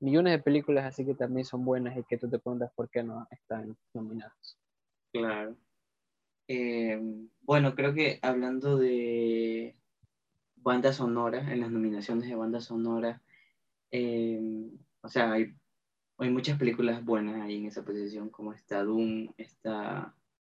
[0.00, 3.02] millones de películas así que también son buenas y que tú te preguntas por qué
[3.02, 4.58] no están nominadas.
[5.12, 5.56] Claro.
[6.48, 7.00] Eh,
[7.42, 9.76] bueno, creo que hablando de
[10.56, 13.22] banda sonora, en las nominaciones de banda sonora,
[13.92, 14.70] eh,
[15.02, 15.54] o sea, hay,
[16.18, 20.14] hay, muchas películas buenas ahí en esa posición, como está Doom, está,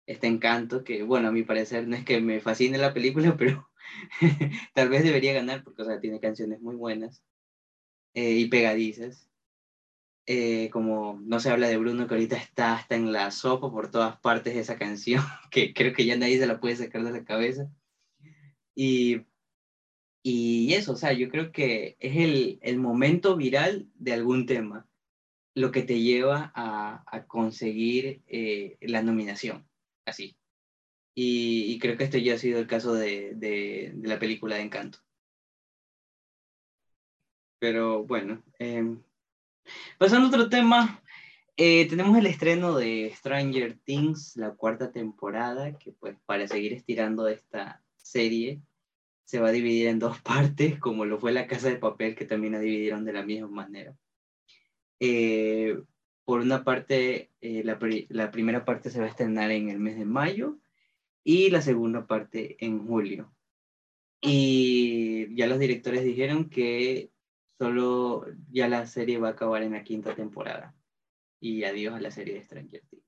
[0.07, 3.71] está Encanto, que bueno, a mi parecer no es que me fascine la película, pero
[4.75, 7.23] Tal vez debería ganar porque, o sea, tiene canciones muy buenas
[8.15, 9.29] eh, y pegadizas.
[10.27, 13.91] Eh, como no se habla de Bruno, que ahorita está hasta en la sopa por
[13.91, 17.25] todas partes esa canción, que creo que ya nadie se la puede sacar de la
[17.25, 17.71] cabeza.
[18.75, 19.27] Y,
[20.23, 24.90] y eso, o sea, yo creo que es el, el momento viral de algún tema
[25.55, 29.69] lo que te lleva a, conseguir eh, la nominación,
[30.05, 30.37] así.
[31.15, 34.99] Y, creo que este ya ha sido el caso de, la película de Encanto.
[37.59, 39.03] Pero bueno, em,
[39.99, 41.03] pasando a otro tema,
[41.57, 47.29] eh, tenemos el estreno de Stranger Things, la cuarta temporada, que pues para seguir estirando
[47.29, 48.63] esta serie
[49.25, 52.25] se va a dividir en dos partes, como lo fue La Casa de Papel, que
[52.25, 53.95] también la dividieron de la misma manera.
[55.01, 55.83] Eh,
[56.25, 57.79] por una parte, eh, la,
[58.31, 60.59] primera parte se va a estrenar en el mes de mayo
[61.25, 63.35] y la segunda parte en julio.
[64.21, 67.11] Y ya los directores dijeron que
[67.59, 70.77] solo ya la serie va a acabar en la quinta temporada.
[71.41, 73.05] Y adiós a la serie de Stranger Things.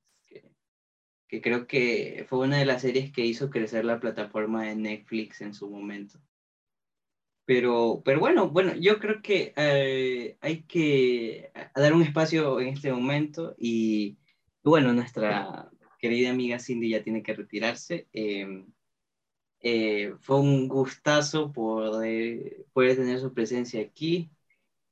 [1.28, 5.40] Que, creo que fue una de las series que hizo crecer la plataforma de Netflix
[5.42, 6.18] en su momento.
[7.44, 12.92] Pero, pero bueno, bueno, yo creo que eh, hay que dar un espacio en este
[12.92, 14.18] momento y
[14.62, 18.08] bueno, nuestra querida amiga Cindy ya tiene que retirarse.
[18.12, 18.72] Em,
[19.60, 24.30] eh, fue un gustazo poder, poder tener su presencia aquí.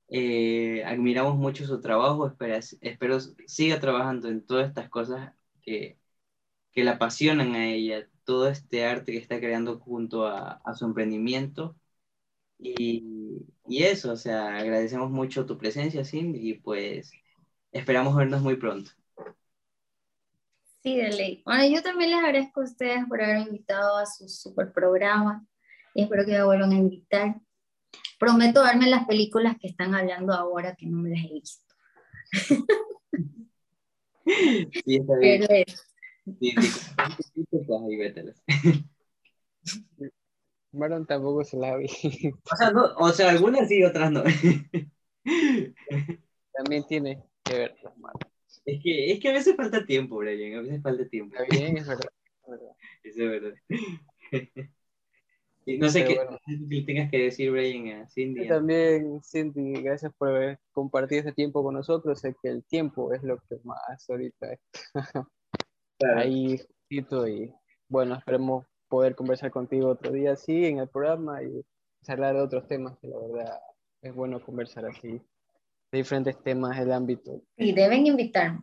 [0.08, 5.98] Eh, admiramos mucho su trabajo, espero, espero siga trabajando en todas estas cosas que,
[6.72, 10.86] que la apasionan a ella, todo este arte que está creando junto a, a su
[10.86, 11.76] emprendimiento.
[12.62, 17.10] Y, y, eso, o sea, agradecemos mucho tu presencia, Cindy, y pues
[17.72, 18.90] esperamos vernos muy pronto.
[20.82, 21.42] Sí, de ley.
[21.44, 25.46] Bueno, yo también les agradezco a ustedes por haber invitado a su super programa
[25.94, 27.36] y espero que me vuelvan a invitar.
[28.18, 31.74] Prometo verme las películas que están hablando ahora que no me las he visto.
[34.84, 35.64] Sí, está bien.
[36.38, 36.54] Sí,
[39.98, 40.10] sí.
[40.72, 41.86] Maron tampoco se la vi.
[42.52, 44.22] O sea, no, o sea, algunas sí, otras no.
[46.52, 48.20] También tiene que ver las manos.
[48.64, 51.36] Es que, es que a veces falta tiempo, Brian, a veces falta tiempo.
[51.36, 52.10] Está bien, es verdad.
[53.02, 53.54] Eso es verdad.
[55.66, 58.46] no sé qué le tengas que decir, Brian, a Cindy.
[58.46, 62.20] También, Cindy, gracias por haber compartido este tiempo con nosotros.
[62.20, 64.58] Sé que el tiempo es lo que más ahorita
[66.16, 67.54] ahí y
[67.88, 71.64] bueno, esperemos poder conversar contigo otro día así en el programa y
[72.02, 73.60] charlar de otros temas que la verdad
[74.02, 75.12] es bueno conversar así
[75.92, 77.42] de diferentes temas del ámbito.
[77.56, 78.60] Y deben invitarme.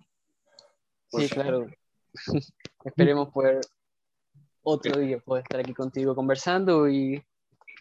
[1.07, 1.67] Sí, claro.
[2.83, 3.61] Esperemos poder
[4.61, 7.23] otro día poder estar aquí contigo conversando y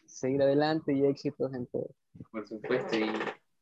[0.06, 1.90] seguir adelante y éxitos en todo.
[2.30, 3.10] Por supuesto, y,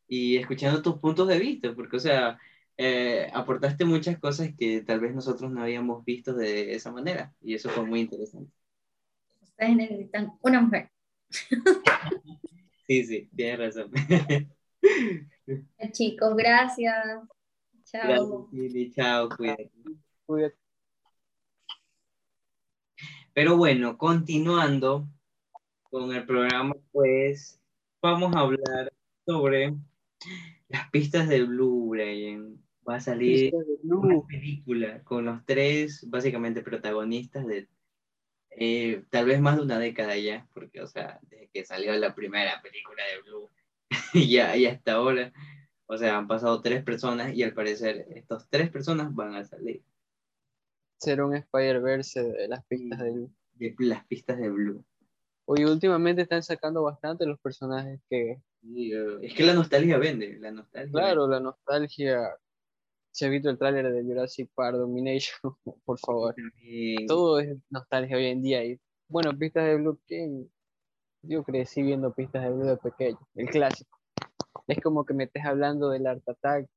[0.07, 2.39] y escuchando tus puntos de vista, porque, o sea,
[2.77, 7.55] eh, aportaste muchas cosas que tal vez nosotros no habíamos visto de esa manera, y
[7.55, 8.53] eso fue muy interesante.
[9.55, 10.91] Ustedes necesitan una mujer.
[12.87, 13.91] Sí, sí, tienes razón.
[15.93, 16.95] Chicos, gracias.
[17.85, 18.49] Chao.
[18.51, 19.29] Gracias, Chao,
[20.27, 20.59] cuídate.
[23.33, 25.09] Pero bueno, continuando
[25.85, 27.61] con el programa, pues
[28.03, 28.93] vamos a hablar
[29.25, 29.75] sobre
[30.69, 32.61] las pistas de Blue, Brian.
[32.87, 37.69] Va a salir una película con los tres, básicamente, protagonistas de
[38.57, 42.15] eh, tal vez más de una década ya, porque, o sea, desde que salió la
[42.15, 43.51] primera película de Blue,
[44.29, 45.33] ya, y hasta ahora,
[45.87, 49.83] O sea, han pasado tres personas y al parecer estas tres personas van a salir.
[50.99, 53.35] Será un Spider-Verse de las pistas de Blue.
[53.55, 54.85] De las pistas de Blue.
[55.47, 58.41] Oye, últimamente están sacando bastante los personajes que...
[58.93, 60.91] eh, es que la nostalgia vende, la nostalgia.
[60.91, 62.35] Claro, la nostalgia.
[63.15, 65.55] Si has visto el tráiler de Jurassic Park Domination,
[65.85, 66.35] por favor.
[66.35, 68.65] También- Todo es nostalgia hoy en día.
[68.65, 70.51] Y bueno, pistas de Blue, ¿quién?
[71.23, 73.97] Yo crecí viendo pistas de Blue de pequeño, el clásico.
[74.67, 76.69] Es como que me estés hablando del Art Attack,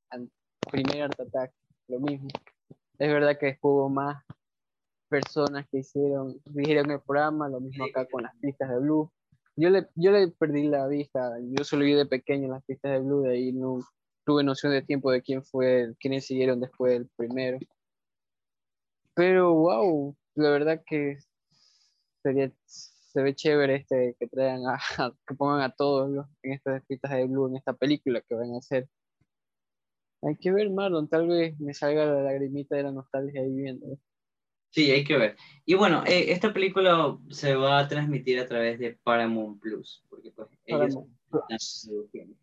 [0.71, 1.53] primer Art Attack,
[1.87, 2.27] lo mismo.
[2.99, 4.23] Es verdad que hubo más
[5.09, 9.11] personas que hicieron, dirigieron el programa, lo mismo acá con las pistas de Blue.
[9.55, 12.99] Yo le, yo le perdí la vista, yo solo vi de pequeño las pistas de
[12.99, 13.79] Blue, de ahí no
[14.27, 17.59] tuve noción de tiempo de quién fue, quiénes siguieron después del primero.
[19.15, 21.17] Pero wow, la verdad que
[22.21, 24.77] sería, se ve chévere este que traigan a,
[25.25, 28.53] que pongan a todos los, en estas pistas de Blue en esta película que van
[28.53, 28.89] a hacer.
[30.23, 33.97] Hay que ver, Marlon, tal vez me salga la lagrimita de la nostalgia ahí viendo.
[34.71, 35.37] Sí, hay que ver.
[35.63, 40.31] Y bueno, eh, esta película se va a transmitir a través de Paramount Plus, porque
[40.31, 40.95] pues ellos
[41.29, 42.37] Paramount.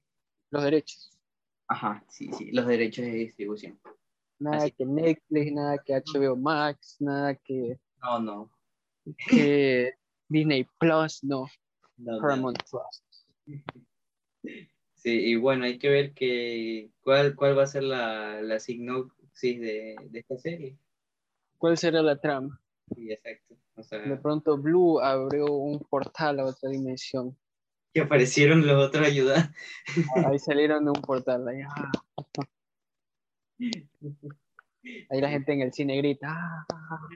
[0.51, 1.14] Los derechos.
[1.75, 3.81] Ajá, sí, sí, los derechos de distribución.
[4.39, 4.71] Nada Así.
[4.71, 8.51] que Netflix, nada que HBO Max, nada que, No, no.
[9.29, 9.95] que
[10.29, 11.47] Disney Plus, no,
[11.97, 12.21] no, no.
[12.21, 13.27] Paramount Plus.
[14.95, 19.61] Sí, y bueno, hay que ver que, cuál, cuál va a ser la, la sinopsis
[19.61, 20.79] de, de esta serie.
[21.59, 22.61] ¿Cuál será la trama?
[22.95, 23.57] Sí, exacto.
[23.75, 27.37] O De pronto Blue abrió un portal a otra dimensión.
[27.95, 29.55] Que aparecieron los otros ayudantes.
[30.27, 31.47] Ahí salieron de un portal.
[31.47, 31.93] Ahí, ah.
[35.11, 36.29] Ahí la gente en el cine grita.
[36.29, 37.09] ah.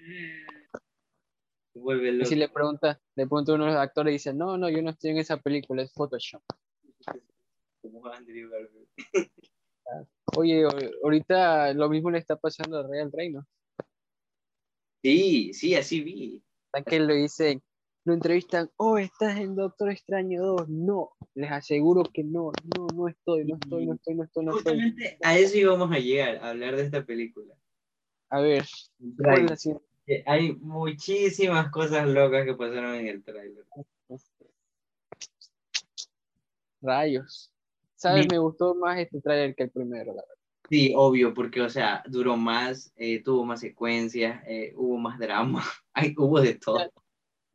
[1.74, 4.56] Vuelve Y si le pregunta, le pregunta a uno de los actores y dice, no,
[4.56, 6.42] no, yo no estoy en esa película, es Photoshop.
[7.82, 9.30] Como Andrew Garfield.
[10.36, 10.64] Oye,
[11.02, 13.46] ahorita lo mismo le está pasando a Real Reino.
[15.02, 16.42] Sí, sí, así vi.
[16.86, 17.62] Que lo dicen,
[18.08, 20.68] lo entrevistan, oh, estás en Doctor Extraño 2.
[20.70, 24.56] No, les aseguro que no, no, no estoy, no estoy, no estoy, no estoy, no
[24.56, 24.72] estoy.
[24.74, 27.54] Justamente a eso íbamos a llegar, a hablar de esta película.
[28.30, 28.64] A ver,
[30.24, 33.66] Hay muchísimas cosas locas que pasaron en el tráiler.
[36.80, 37.52] Rayos.
[37.94, 38.24] ¿Sabes?
[38.26, 40.34] Mi- Me gustó más este tráiler que el primero, la verdad.
[40.70, 45.62] Sí, obvio, porque, o sea, duró más, eh, tuvo más secuencias, eh, hubo más drama,
[45.92, 46.90] Ay, hubo de todo.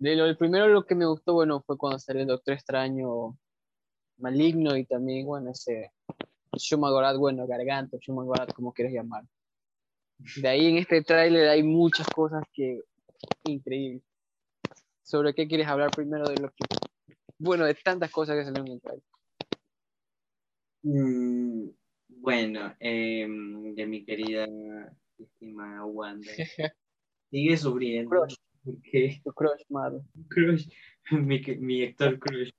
[0.04, 3.38] De lo, el primero lo que me gustó, bueno, fue cuando salió el Doctor Extraño
[4.18, 5.94] maligno y también, bueno, ese
[6.58, 9.24] Shumagorat, bueno, Garganta, Shumagorat, como quieras llamar.
[10.36, 12.82] De ahí en este tráiler hay muchas cosas que
[13.46, 14.04] increíbles.
[15.04, 16.66] ¿Sobre qué quieres hablar primero de lo que...
[17.38, 19.06] Bueno, de tantas cosas que salieron en el tráiler.
[20.82, 21.70] Mm,
[22.10, 24.50] bueno, em, de mi querida,
[25.18, 26.30] estimada Wanda,
[27.32, 28.10] sigue sufriendo.
[28.10, 28.43] Crush.
[28.64, 30.02] Tu crush, Marvel.
[30.30, 30.68] Crush,
[31.12, 32.52] mi, mi Héctor Crush,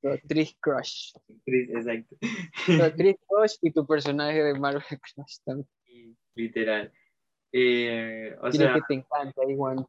[0.00, 1.12] Tu actriz crush.
[1.46, 2.16] Exacto.
[2.66, 4.82] Tu actriz crush y tu personaje de Marvel
[5.14, 6.16] crush también.
[6.34, 6.92] Literal.
[7.52, 9.86] Eh, o Quiero sea, que te encanta, igual.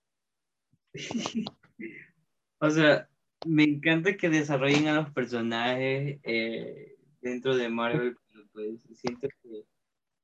[2.60, 3.08] o sea,
[3.46, 9.64] me encanta que desarrollen a los personajes eh, dentro de Marvel, pero pues siento que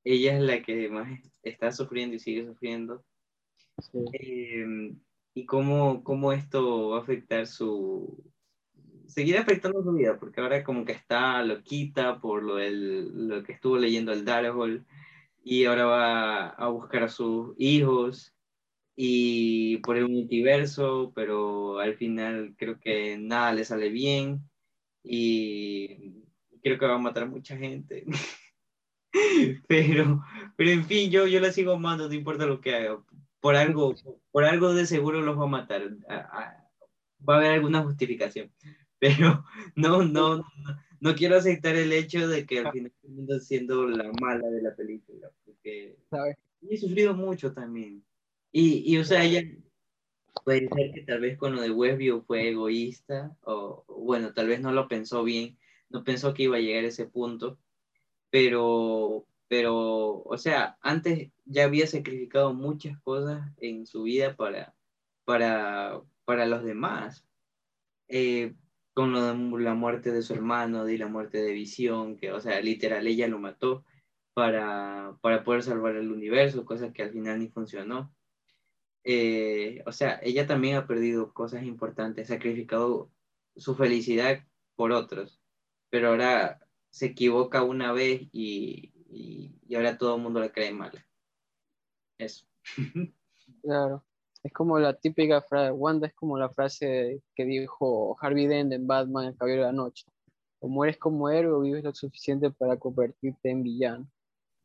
[0.03, 1.07] ella es la que más
[1.43, 3.03] está sufriendo y sigue sufriendo.
[3.80, 3.99] Sí.
[4.13, 4.93] Eh,
[5.34, 8.23] y cómo, cómo esto va a afectar su...
[9.07, 13.53] Seguir afectando su vida, porque ahora como que está loquita por lo, del, lo que
[13.53, 14.86] estuvo leyendo el Darkhold
[15.43, 18.34] y ahora va a buscar a sus hijos
[18.95, 24.41] y por el multiverso, pero al final creo que nada le sale bien
[25.03, 26.23] y
[26.63, 28.05] creo que va a matar a mucha gente.
[29.67, 30.23] pero,
[30.55, 33.03] pero en fin, yo, yo la sigo amando, no importa lo que haga.
[33.39, 33.95] Por algo,
[34.31, 35.95] por algo de seguro los va a matar.
[36.07, 38.51] Va a haber alguna justificación.
[38.99, 40.45] Pero no, no, no,
[40.99, 44.75] no quiero aceptar el hecho de que al final termino siendo la mala de la
[44.75, 45.29] película.
[45.45, 45.97] Porque
[46.69, 48.03] he sufrido mucho también.
[48.51, 49.43] Y, y o sea, ella
[50.43, 54.61] puede ser que tal vez con lo de Westview fue egoísta, o bueno, tal vez
[54.61, 55.57] no lo pensó bien,
[55.89, 57.59] no pensó que iba a llegar a ese punto,
[58.29, 64.76] pero, pero, o sea, antes ya había sacrificado muchas cosas en su vida para,
[65.26, 67.26] para, para los demás.
[68.10, 68.56] Eh,
[68.93, 72.41] con lo de la muerte de su hermano, y la muerte de Visión, que, o
[72.41, 73.86] sea, literal, ella lo mató
[74.34, 78.12] para, para poder salvar el universo, cosa que al final ni funcionó.
[79.04, 83.12] Eh, o sea, ella también ha perdido cosas importantes, sacrificado
[83.56, 84.45] su felicidad
[84.76, 85.41] por otros,
[85.89, 90.91] pero ahora se equivoca una vez y, y, ahora todo el mundo le cree mal.
[92.18, 92.45] Eso.
[93.62, 94.03] Claro.
[94.43, 98.86] Es como la típica frase, Wanda es como la frase que dijo Harvey Dent en
[98.86, 100.05] Batman, El Caballero de la Noche.
[100.60, 104.12] O mueres como héroe o vives lo suficiente para convertirte en villano.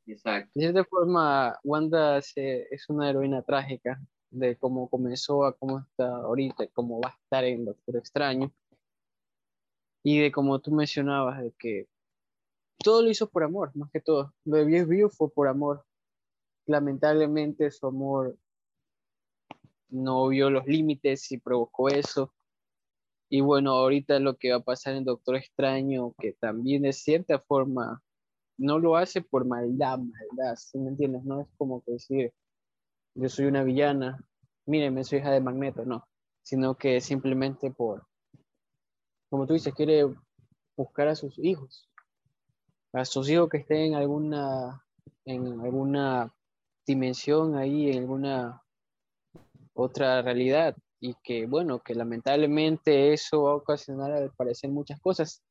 [0.05, 0.51] Exacto.
[0.55, 4.01] De cierta forma, Wanda es una heroína trágica
[4.33, 8.53] de cómo comenzó a cómo está ahorita, cómo va a estar en Doctor Extraño.
[10.03, 11.87] Y de como tú mencionabas, de que
[12.79, 14.35] todo lo hizo por amor, más que todo.
[14.45, 15.85] Lo de View fue por amor.
[16.67, 18.37] Lamentablemente su amor
[19.89, 22.33] no vio los límites y provocó eso.
[23.29, 27.39] Y bueno, ahorita lo que va a pasar en Doctor Extraño, que también de cierta
[27.39, 28.03] forma
[28.59, 31.25] no lo hace por maldad, maldad, ¿sí me entiendes?
[31.25, 32.33] No es como que decir,
[33.15, 34.25] yo soy una villana,
[34.67, 36.07] mírenme, soy hija de Magneto, no,
[36.43, 38.07] sino que simplemente por,
[39.31, 40.05] como tú dices, quiere
[40.77, 41.91] buscar a sus hijos,
[42.93, 44.85] a que estén en alguna,
[45.25, 46.33] en alguna
[46.87, 48.63] dimensión ahí, en alguna
[49.75, 55.43] otra realidad, y que bueno, que lamentablemente eso va a ocasionar al parecer muchas cosas.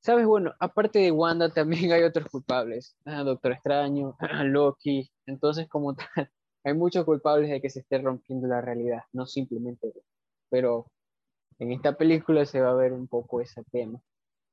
[0.00, 6.06] Sabes, bueno, aparte de Wanda también hay otros culpables, Doctor Extraño, Loki, entonces como tal,
[6.64, 9.92] hay muchos culpables de que se esté rompiendo la realidad, no simplemente,
[10.48, 10.86] pero
[11.58, 14.00] en esta película se va a ver un poco ese tema.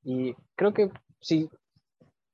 [0.04, 0.90] Y creo que
[1.20, 1.50] sí,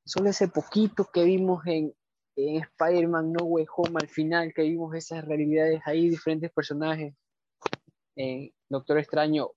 [0.07, 1.93] solo ese poquito que vimos en,
[2.35, 7.13] en Spider-Man No Way Home al final, que vimos esas realidades ahí, diferentes personajes,
[8.15, 9.51] en Doctor Extraño,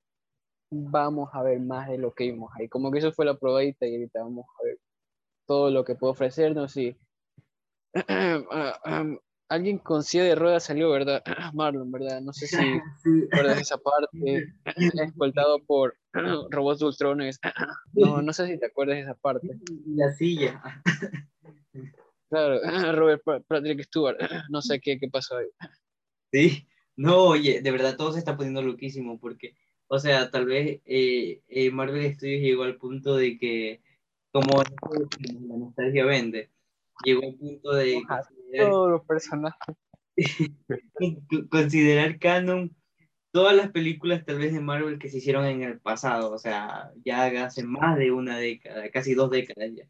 [0.70, 2.68] vamos a ver más de lo que vimos ahí.
[2.68, 4.78] Como que eso fue la probadita y ahorita vamos a ver
[5.46, 6.96] todo lo que puede ofrecernos y
[9.48, 11.22] alguien con silla de ruedas salió, ¿verdad?
[11.54, 12.20] Marlon, ¿verdad?
[12.20, 12.56] No sé si
[13.30, 14.46] recuerdas esa parte,
[15.06, 15.96] escoltado por
[16.50, 17.40] robots ultrones.
[17.92, 19.48] No, no sé si te acuerdas de esa parte.
[19.86, 20.62] La silla.
[22.28, 22.60] Claro,
[22.92, 24.16] Robert Patrick Stewart,
[24.50, 25.48] no sé qué, qué pasó ahí.
[26.32, 29.56] Sí, no, oye, de verdad todo se está poniendo loquísimo porque,
[29.88, 33.82] o sea, tal vez eh, eh, Marvel Studios llegó al punto de que,
[34.30, 36.50] como la nostalgia vende,
[37.04, 38.00] llegó al punto de
[38.56, 39.76] todos los personajes.
[41.50, 42.76] considerar canon
[43.32, 46.90] todas las películas tal vez de Marvel que se hicieron en el pasado, o sea,
[47.04, 49.84] ya hace más de una década, casi dos décadas ya.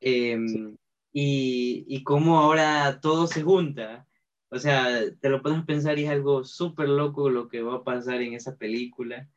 [0.00, 0.76] Em,
[1.12, 4.06] y, y cómo ahora todo se junta.
[4.50, 4.88] O sea,
[5.20, 8.34] te lo puedes pensar y es algo súper loco lo que va a pasar en
[8.34, 9.28] esa película.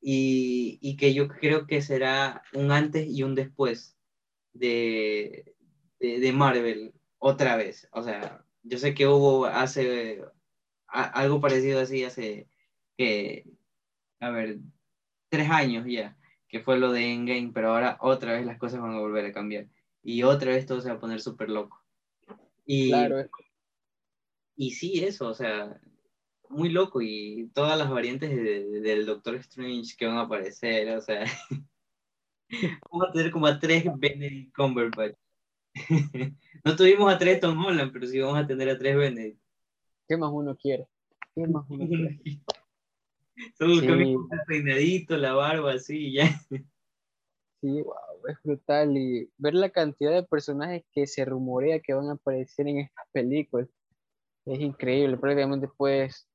[0.00, 3.96] Y, y, que yo creo que será un antes y un después
[4.52, 5.54] de,
[6.00, 7.88] de, de Marvel otra vez.
[7.92, 10.22] O sea, yo sé que hubo hace
[10.88, 12.48] algo parecido así hace
[12.96, 13.44] que,
[14.20, 14.58] a ver,
[15.28, 16.16] tres años ya,
[16.48, 19.32] que fue lo de Endgame, pero ahora otra vez las cosas van a volver a
[19.32, 19.66] cambiar.
[20.02, 21.82] Y otra vez todo se va a poner súper loco.
[22.66, 23.28] Y, claro.
[24.56, 25.80] y sí, eso, o sea,
[26.52, 27.00] muy loco.
[27.02, 31.24] Y todas las variantes del Doctor Strange que van a aparecer, o sea,
[32.90, 35.16] vamos a tener como a tres Benedict Cumberbatch.
[36.64, 39.40] no tuvimos a tres Tom Holland, pero sí vamos a tener a tres Benedict.
[40.06, 40.86] ¿Qué más uno quiere?
[41.34, 42.20] ¿Qué más uno quiere?
[43.58, 43.86] Solo sí.
[43.86, 46.28] el peinadito, la barba, así, ya.
[46.48, 48.96] Sí, wow, es brutal.
[48.96, 53.06] Y ver la cantidad de personajes que se rumorea que van a aparecer en estas
[53.12, 53.68] películas
[54.46, 55.16] es increíble.
[55.16, 56.28] Prácticamente, pues,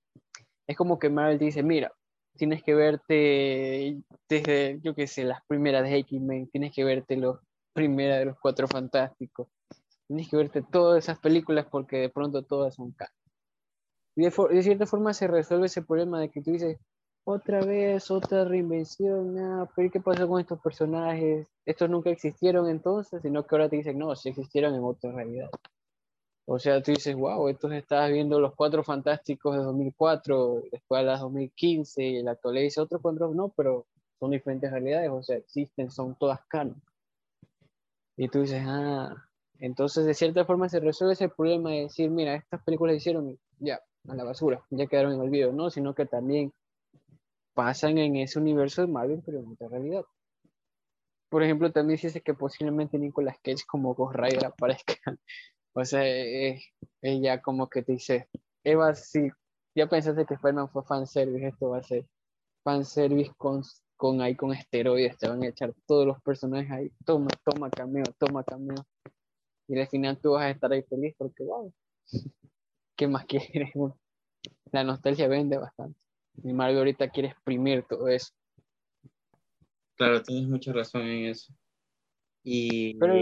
[0.67, 1.91] es como que Marvel dice: Mira,
[2.37, 7.39] tienes que verte desde, yo qué sé, las primeras de X-Men, tienes que verte los
[7.73, 9.47] primera de los cuatro fantásticos.
[10.07, 13.13] Tienes que verte todas esas películas porque de pronto todas son caras.
[14.17, 16.79] Y de, cierta forma se resuelve ese problema de que tú dices,
[17.23, 21.47] otra vez, otra reinvención, ah, pero ¿qué pasó con estos personajes?
[21.67, 25.51] Estos nunca existieron entonces, sino que ahora te dicen, no, sí existieron en otra realidad.
[26.47, 31.19] O sea, tú dices, wow, entonces estabas viendo los cuatro fantásticos de 2004, después las
[31.21, 33.85] 2015, y la actualidad dice otros cuatro, no, pero
[34.19, 36.81] son diferentes realidades, o sea, existen, son todas canon.
[38.15, 39.13] Y tú dices, ah,
[39.59, 43.79] entonces de cierta forma se resuelve ese problema de decir, mira, estas películas hicieron ya
[44.07, 46.53] a la basura, ya quedaron en olvido, no, sino que también
[47.53, 50.05] pasan en ese universo de Marvel, pero en otra realidad.
[51.29, 54.95] Por ejemplo, también dice que posiblemente Nicolas Cage como Ghost Rider aparezca.
[55.73, 56.03] o sea,
[57.01, 58.29] ella como que te dice,
[58.63, 59.29] Eva, si
[59.75, 62.05] ya pensaste que Spider-Man fue fanservice, esto va a ser
[62.63, 63.63] fanservice con
[63.97, 68.03] con ahí con esteroides, te van a echar todos los personajes ahí, toma, toma cameo,
[68.17, 68.85] toma cameo.
[69.67, 71.73] Y al final tú vas a estar ahí feliz porque, wow,
[72.97, 73.71] ¿qué más quieres?
[74.71, 75.97] La nostalgia vende bastante.
[76.43, 78.33] Y Mario ahorita quiere exprimir todo eso.
[79.95, 81.53] Claro, tienes mucha razón en eso.
[82.43, 83.13] Y Pero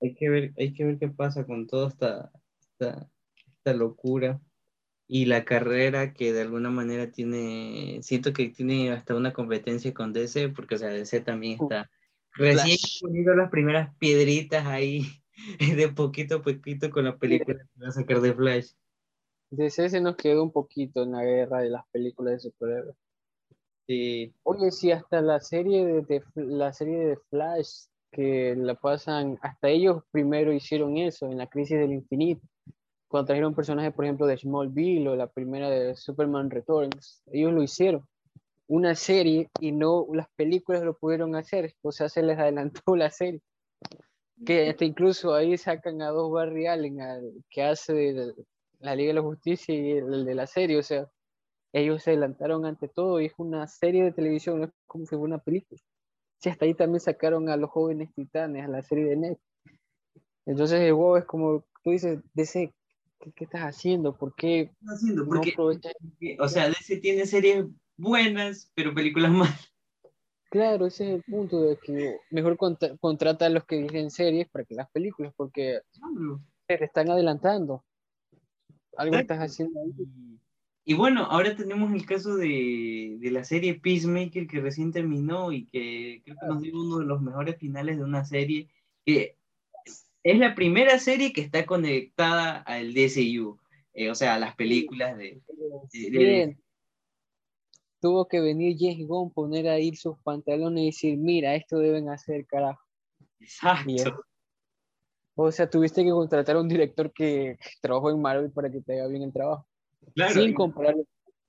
[0.00, 3.08] hay que ver, hay que ver qué pasa con toda esta, esta,
[3.46, 4.40] esta locura
[5.06, 10.12] y la carrera que de alguna manera tiene, siento que tiene hasta una competencia con
[10.12, 11.90] DC, porque o sea, DC también está
[12.34, 15.06] recién poniendo las primeras piedritas ahí
[15.76, 18.70] de poquito a poquito con la película que va a sacar de Flash.
[19.52, 22.96] DC se nos quedó un poquito en la guerra de las películas de superhéroes.
[23.86, 29.38] Sí, Oye, sí, hasta la serie de, de- la serie de Flash que la pasan,
[29.42, 32.46] hasta ellos primero hicieron eso en la crisis del infinito.
[33.08, 37.62] Cuando trajeron personajes, por ejemplo, de Smallville o la primera de Superman Returns, ellos lo
[37.62, 38.06] hicieron.
[38.68, 43.10] Una serie y no las películas lo pudieron hacer, o sea, se les adelantó la
[43.10, 43.42] serie.
[44.44, 48.34] Que hasta incluso ahí sacan a dos Barry Allen, al que hace de
[48.82, 51.08] la Liga de la Justicia y el de la serie, o sea,
[51.72, 55.10] ellos se adelantaron ante todo y es una serie de televisión, no es como si
[55.10, 55.80] fuera una película.
[56.38, 59.38] Sí, hasta ahí también sacaron a los jóvenes titanes, a la serie de Net.
[60.44, 62.74] Entonces el juego es como, tú dices, DC,
[63.20, 64.14] ¿qué, qué estás haciendo?
[64.16, 65.24] ¿Por qué ¿qué haciendo?
[65.24, 65.92] Porque, aprovechas?
[66.40, 67.64] o sea, DC tiene series
[67.96, 69.68] buenas, pero películas malas.
[70.50, 74.50] Claro, ese es el punto de que mejor contra- contrata a los que dirigen series
[74.50, 75.80] para que las películas, porque
[76.68, 77.84] se le están adelantando.
[78.96, 79.92] Algo estás haciendo ahí.
[80.84, 85.66] Y, bueno, ahora tenemos el caso de, de la serie Peacemaker que recién terminó y
[85.66, 88.68] que creo que nos dio uno de los mejores finales de una serie
[89.04, 89.36] que
[90.24, 93.58] es la primera serie que está conectada al DCU,
[93.94, 95.40] eh, o sea, a las películas de...
[95.92, 96.58] de- de- Bien.
[98.00, 102.44] Tuvo que venir James Gunn, poner ahí sus pantalones y decir, mira, esto deben hacer,
[102.46, 102.82] carajo.
[103.38, 104.24] Exacto.
[105.34, 109.00] O sea, tuviste que contratar a un director que trabajó en Marvel para que te
[109.00, 109.66] haga bien el trabajo.
[110.14, 110.96] Claro, Sin y- comparar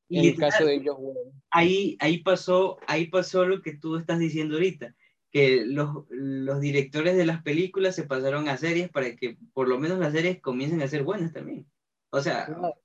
[0.09, 1.41] y en el literal, caso de Whedon.
[1.49, 4.95] ahí, ahí, pasó, ahí pasó lo que tú estás diciendo ahorita,
[5.31, 9.79] que los, los directores de las películas se pasaron a series para que por lo
[9.79, 11.65] menos las series comiencen a ser buenas también.
[12.11, 12.75] O sea, Claro.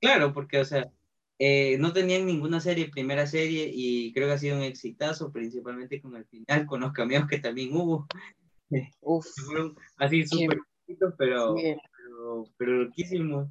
[0.00, 0.90] claro, porque, o sea,
[1.38, 6.02] eh, no tenían ninguna serie, primera serie, y creo que ha sido un exitazo, principalmente
[6.02, 8.06] con el final, con los cameos que también hubo.
[9.00, 10.58] Uf, Fueron así súper
[11.18, 13.48] pero, pero, pero loquísimos.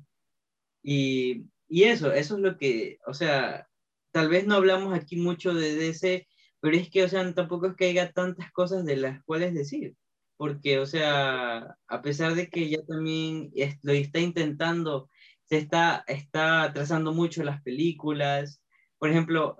[0.81, 3.67] Y, y eso, eso es lo que, o sea,
[4.11, 6.27] tal vez no hablamos aquí mucho de DC,
[6.59, 9.95] pero es que, o sea, tampoco es que haya tantas cosas de las cuales decir,
[10.37, 15.09] porque, o sea, a pesar de que ya también es- lo está intentando,
[15.45, 18.61] se está, está trazando mucho las películas,
[18.97, 19.57] por ejemplo,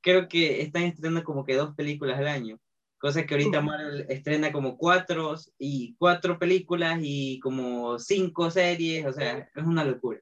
[0.00, 2.58] creo que están estrenando como que dos películas al año,
[3.00, 9.12] cosa que ahorita Marvel estrena como cuatro y cuatro películas y como cinco series, o
[9.12, 10.20] sea, es una locura.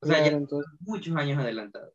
[0.00, 1.94] O sea, Claro, ya entonces, muchos años adelantados.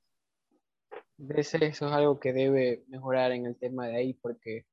[1.18, 4.66] DC eso es algo que debe mejorar en el tema de ahí, porque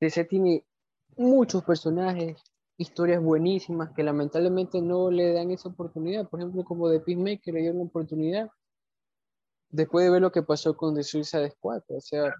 [0.00, 0.64] DC tiene
[1.16, 2.42] muchos personajes,
[2.76, 6.28] historias buenísimas que lamentablemente no le dan esa oportunidad.
[6.28, 8.50] Por ejemplo, como de Peacemaker le dieron la oportunidad
[9.70, 11.82] después de ver lo que pasó con The Suicide Squad.
[11.88, 12.34] O sea,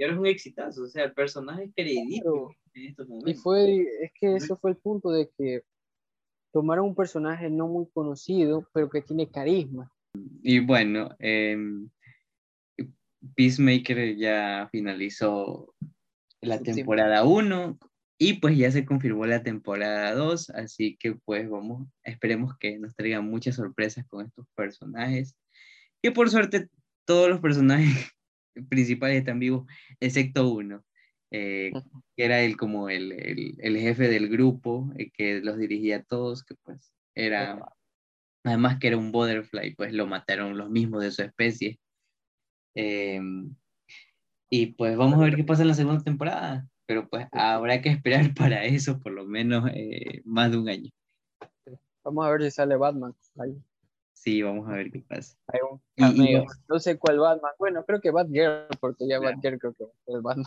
[0.00, 2.56] Y ahora es un exitazo, o sea, el personaje es queridito Claro.
[2.72, 3.42] en estos y momentos.
[3.42, 5.60] fue, es que eso fue el punto de que
[6.54, 9.92] tomaron un personaje no muy conocido, pero que tiene carisma.
[10.42, 11.90] Y bueno, em,
[13.36, 15.74] Peacemaker ya finalizó
[16.40, 17.78] la Su temporada 1
[18.18, 22.96] y pues ya se confirmó la temporada 2, así que pues vamos, esperemos que nos
[22.96, 25.36] traigan muchas sorpresas con estos personajes,
[26.02, 26.70] que por suerte
[27.04, 28.10] todos los personajes
[28.68, 29.66] principales están vivos,
[30.00, 30.84] excepto uno,
[31.30, 31.72] eh,
[32.16, 36.02] que era el como el, el, el jefe del grupo, eh, que los dirigía a
[36.02, 37.60] todos, que pues era,
[38.44, 41.78] además que era un butterfly, pues lo mataron los mismos de su especie.
[42.74, 43.54] Em,
[44.50, 47.90] y pues vamos a ver qué pasa en la segunda temporada, pero pues habrá que
[47.90, 50.90] esperar para eso por lo menos eh, más de un año.
[52.02, 53.14] Vamos a ver si sale Batman.
[53.38, 53.56] Ahí,
[54.22, 55.34] Sí, vamos a ver qué pasa.
[55.46, 56.44] hay un cameo.
[56.68, 57.52] no sé cuál Batman.
[57.58, 59.34] Bueno, creo que Batgirl, porque ya Claro.
[59.36, 60.44] Batgirl creo que el Batman.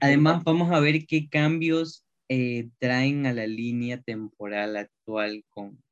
[0.00, 5.82] Además, vamos a ver qué cambios eh, traen a la línea temporal actual, con,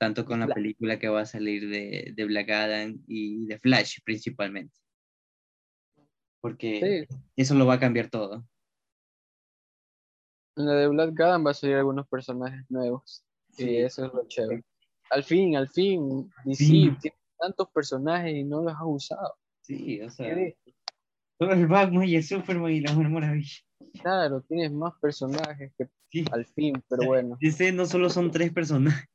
[0.00, 3.98] tanto con la película que va a salir de, de Black Adam y de Flash
[4.02, 4.74] principalmente.
[6.40, 8.46] Porque Sí, eso lo va a cambiar todo.
[10.56, 13.26] en la de Black Adam va a salir algunos personajes nuevos.
[13.50, 13.68] Sí.
[13.72, 14.64] Y eso es lo chévere.
[15.12, 16.90] Al fin, al fin, DC Sí.
[17.00, 19.34] tiene tantos personajes y no los ha usado.
[19.60, 20.56] Sí, o sea, ¿Qué
[21.38, 23.56] todo el Batman y el Superman y la Mujer Maravilla.
[24.00, 26.24] Claro, tienes más personajes que Sí.
[26.30, 29.06] al fin, pero bueno, DC no solo son tres personajes.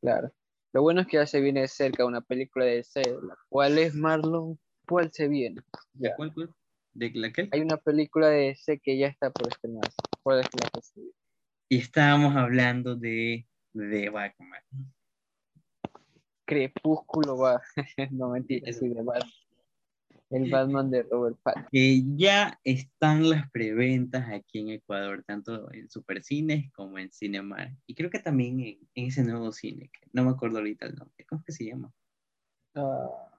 [0.00, 0.30] claro.
[0.72, 3.94] Lo bueno es que ya se viene cerca una película de DC, la cual es
[3.94, 5.62] Marlon, ¿cuál se viene?
[5.94, 6.54] ¿De cuál, cuál?
[6.92, 7.48] ¿De la qué?
[7.52, 9.96] Hay una película de DC que ya está por estrenarse.
[10.22, 11.10] ¿Cuál es la que sigue?
[11.70, 14.60] Y estábamos hablando de, de Batman.
[16.46, 17.60] Crepúsculo va.
[18.10, 18.80] no mentira, Eso.
[18.80, 19.30] sí, de Batman.
[20.28, 21.68] El Batman de Robert Pattinson.
[21.70, 27.76] Que ya están las preventas aquí en Ecuador, tanto en Supercines como en Cinemar.
[27.86, 30.96] Y creo que también en, en ese nuevo cine, que no me acuerdo ahorita el
[30.96, 31.24] nombre.
[31.28, 31.92] ¿Cómo es que se llama?
[32.74, 33.38] Ah,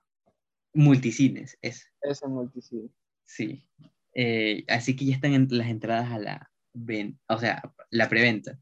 [0.73, 1.91] Multicines, es.
[2.01, 2.89] ese multicine.
[3.25, 3.67] Sí.
[4.13, 8.57] Eh, así que ya están en- las entradas a la venta, o sea, la preventa.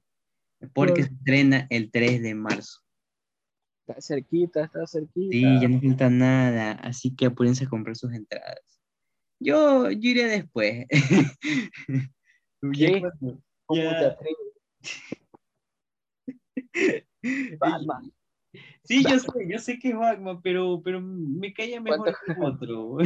[0.74, 2.82] Porque se estrena el 3 de marzo.
[3.88, 5.32] Está cerquita, está cerquita.
[5.32, 8.82] Sí, ya no falta nada, así que apúrense a comprar sus entradas.
[9.40, 10.88] Yo, yo iré después.
[12.74, 13.02] ¿Qué?
[13.68, 14.38] ¿Cómo ya- te atreves?
[17.60, 18.12] Batman.
[18.84, 22.98] Sí, yo sé, yo sé que es Batman, pero, pero me caía mejor que otro.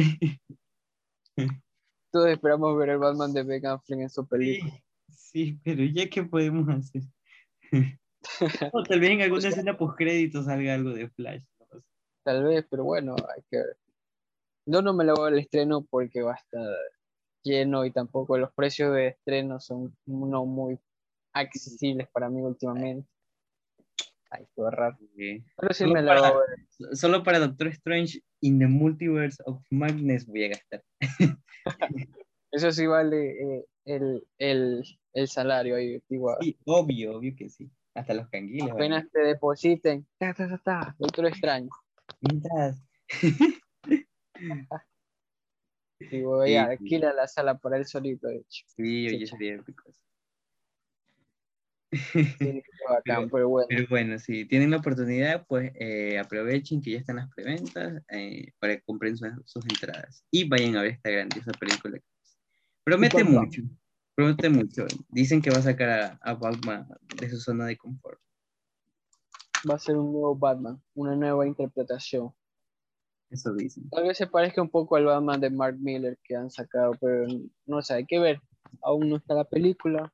[2.12, 4.72] Todos esperamos ver el Batman de Ben Affleck en su Sí, película.
[5.10, 7.02] sí, pero ya qué podemos hacer.
[8.72, 11.42] O tal vez en alguna Pues, escena post crédito salga algo de Flash.
[11.72, 11.86] no sé.
[12.24, 13.76] Tal vez, pero bueno, hay que ver.
[14.66, 16.76] Yo no me lo voy al estreno porque va a estar
[17.42, 20.78] lleno y tampoco los precios de estreno son no muy
[21.32, 23.08] accesibles para mí últimamente.
[24.30, 24.96] Hay que ahorrar.
[25.18, 26.32] Eh, Pero sí Solo me para-.
[26.92, 30.84] Solo para Doctor Strange in the Multiverse of Madness voy a gastar.
[32.52, 34.84] Eso sí vale eh, el, el,
[35.14, 36.36] el salario ahí, igual.
[36.40, 37.70] Sí, obvio, obvio que sí.
[37.94, 38.72] Hasta los canguiles.
[38.72, 41.70] Apenas te depositen, ta, ta, ta, ta, Doctor Extraño.
[42.20, 42.82] Mientras.
[46.08, 46.56] Sí, ya, sí.
[46.56, 48.64] alquila la sala para él solito, de hecho.
[48.74, 49.92] Sí, oye, sería épico.
[51.92, 53.66] Sí, bacán, pero bueno.
[53.68, 58.52] Pero bueno, si tienen la oportunidad, pues eh, aprovechen que ya están las preventas eh,
[58.58, 61.98] para que compren sus, sus entradas y vayan a ver esta grandiosa película.
[62.82, 63.62] Promete mucho,
[64.20, 64.86] promete mucho.
[65.08, 66.86] Dicen que va a sacar a, a Batman
[67.18, 68.20] de su zona de confort.
[69.68, 72.32] Va a ser un nuevo Batman, una nueva interpretación.
[73.30, 73.88] Eso dicen.
[73.90, 77.26] Tal vez se parezca un poco al Batman de Mark Miller que han sacado, pero
[77.66, 78.40] no sé, hay que ver.
[78.82, 80.12] Aún no está la película.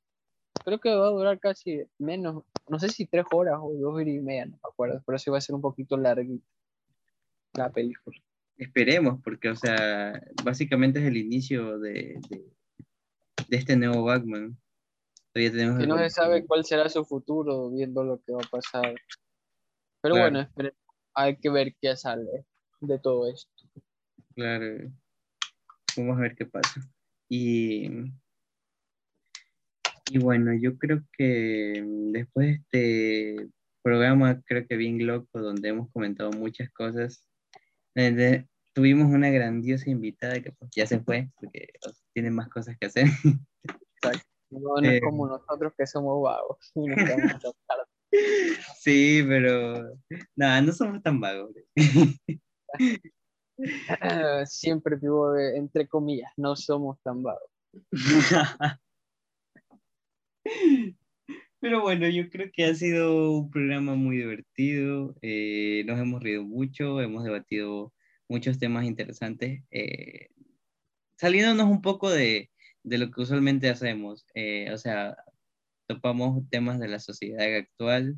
[0.64, 4.08] Creo que va a durar casi menos, no sé si tres horas o dos horas
[4.08, 6.46] y media, no me acuerdo, pero sí va a ser un poquito larguita
[7.54, 8.18] la película.
[8.56, 12.55] Esperemos, porque, o sea, básicamente es el inicio de, de,
[13.48, 14.56] de este nuevo Batman.
[15.32, 18.48] Todavía tenemos Que no se sabe cuál será su futuro viendo lo que va a
[18.50, 18.94] pasar.
[20.00, 20.30] Pero Claro.
[20.30, 20.74] bueno, espere-
[21.14, 22.46] hay que ver qué sale
[22.80, 23.50] de todo esto.
[24.34, 24.90] Claro.
[25.96, 26.80] Vamos a ver qué pasa.
[27.28, 27.90] Y,
[30.10, 31.82] y bueno, yo creo que
[32.12, 33.48] después de este
[33.82, 37.26] programa, creo que bien loco, donde hemos comentado muchas cosas,
[37.94, 41.70] eh, tuvimos una grandiosa invitada que pues, ya se fue, porque
[42.12, 43.06] tiene más cosas que hacer.
[44.50, 44.96] No, no Eh.
[44.96, 46.72] es como nosotros que somos vagos.
[48.78, 49.92] Sí, pero
[50.36, 51.50] nada, no somos tan vagos.
[54.44, 57.50] Siempre vivo entre comillas, no somos tan vagos.
[61.60, 66.44] Pero bueno, yo creo que ha sido un programa muy divertido, eh, nos hemos reído
[66.44, 67.92] mucho, hemos debatido
[68.28, 70.28] muchos temas interesantes, eh,
[71.18, 72.50] saliéndonos un poco de,
[72.84, 75.16] de lo que usualmente hacemos, eh, o sea,
[75.88, 78.16] topamos temas de la sociedad actual,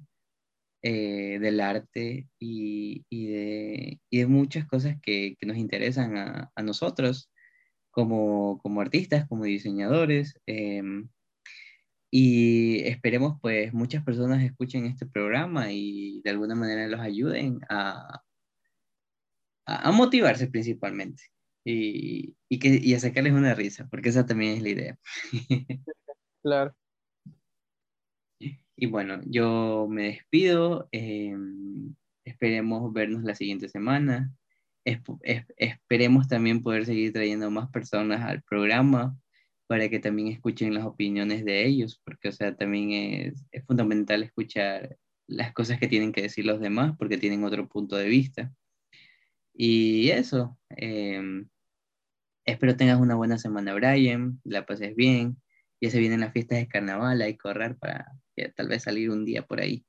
[0.83, 6.53] eh, del arte y, y de, y de muchas cosas que, que nos interesan a,
[6.55, 7.31] a nosotros
[7.91, 10.39] como, como artistas, como diseñadores.
[10.47, 11.09] em,
[12.11, 18.23] y esperemos pues muchas personas escuchen este programa y de alguna manera los ayuden a,
[19.69, 21.25] a, a motivarse principalmente
[21.65, 24.99] y, y, que, y a sacarles una risa, porque esa también es la idea.
[26.43, 26.75] Claro.
[28.77, 30.89] Y bueno, yo me despido.
[30.93, 31.35] eh,
[32.25, 34.33] esperemos vernos la siguiente semana.
[34.85, 39.17] Esp- es- esperemos también poder seguir trayendo más personas al programa
[39.67, 44.23] para que también escuchen las opiniones de ellos, porque, o sea, también es, es fundamental
[44.23, 44.97] escuchar
[45.27, 48.53] las cosas que tienen que decir los demás, porque tienen otro punto de vista.
[49.61, 50.57] Y eso.
[50.77, 51.21] eh,
[52.45, 55.37] espero tengas una buena semana, Brian, la pases bien.
[55.81, 58.07] Ya se vienen las fiestas de carnaval, hay que correr para
[58.55, 59.85] tal vez salir un día por ahí.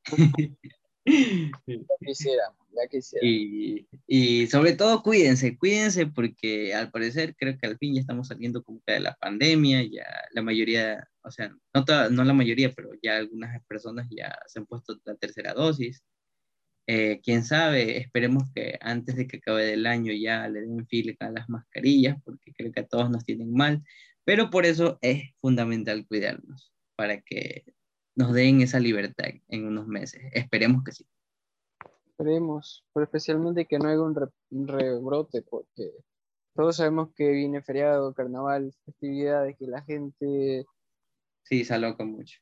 [1.05, 3.31] Ya quisiéramos, ya quisiéramos.
[3.31, 8.27] y, y sobre todo cuídense, cuídense porque al parecer creo que al fin ya estamos
[8.27, 12.33] saliendo como que de la pandemia, ya la mayoría, o sea, no, toda- no la
[12.33, 16.03] mayoría, pero ya algunas personas ya se han puesto la tercera dosis.
[16.91, 21.14] Eh, quién sabe, esperemos que antes de que acabe el año ya le den fila
[21.20, 23.84] a las mascarillas, porque creo que a todos nos tienen mal,
[24.26, 26.74] pero por eso es fundamental cuidarnos.
[26.95, 27.64] para que
[28.16, 30.20] nos den esa libertad en unos meses.
[30.34, 31.06] Esperemos que sí.
[32.07, 35.91] Esperemos, pero especialmente que no haya un, rebrote, porque
[36.56, 40.66] todos sabemos que viene feriado, carnaval, festividades, que la gente...
[41.44, 42.40] Sí, se aloca mucho.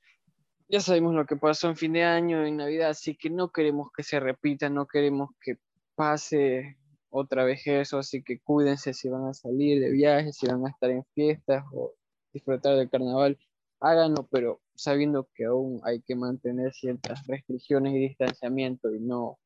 [0.69, 3.89] Ya sabemos lo que pasó en fin de año, en Navidad, así que no queremos
[3.95, 5.57] que se repita, no queremos que
[5.95, 6.77] pase
[7.09, 10.69] otra vez eso, así que cuídense si van a salir de viaje, si van a
[10.69, 11.93] estar en fiestas o
[12.33, 13.39] disfrutar del carnaval,
[13.79, 19.39] háganlo, pero sabiendo que aún hay que mantener ciertas restricciones y distanciamiento y no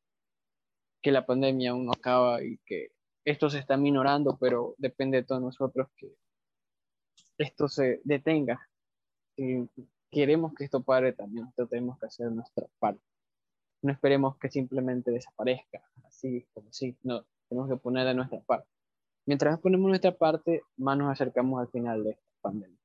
[1.01, 2.89] que la pandemia aún no acaba y que
[3.25, 6.15] esto se está minorando, pero depende de todos nosotros que
[7.37, 8.59] esto se detenga.
[10.11, 13.01] Queremos que esto pare, también nosotros tenemos que hacer nuestra parte.
[13.81, 18.67] No esperemos que simplemente desaparezca, así como si, no, tenemos que poner de nuestra parte.
[19.25, 22.77] Mientras ponemos nuestra parte, más nos acercamos al final de esta pandemia.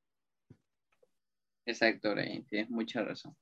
[1.66, 3.36] Exacto, Brian, tienes mucha razón.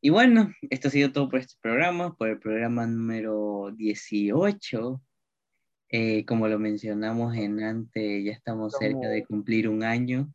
[0.00, 5.02] Y bueno, esto ha sido todo por este programa, por el programa número 18.
[5.90, 10.32] Eh, como lo mencionamos en antes, ya estamos cerca de cumplir un año.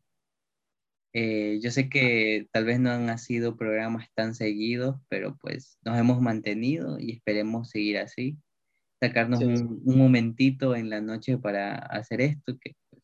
[1.12, 5.98] Eh, yo sé que tal vez no han sido programas tan seguidos, pero pues nos
[5.98, 8.38] hemos mantenido y esperemos seguir así
[9.00, 13.02] sacarnos un, momentito en la noche para hacer esto, que pues,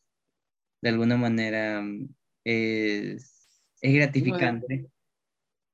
[0.83, 2.09] de alguna manera mm,
[2.45, 4.89] es, es gratificante.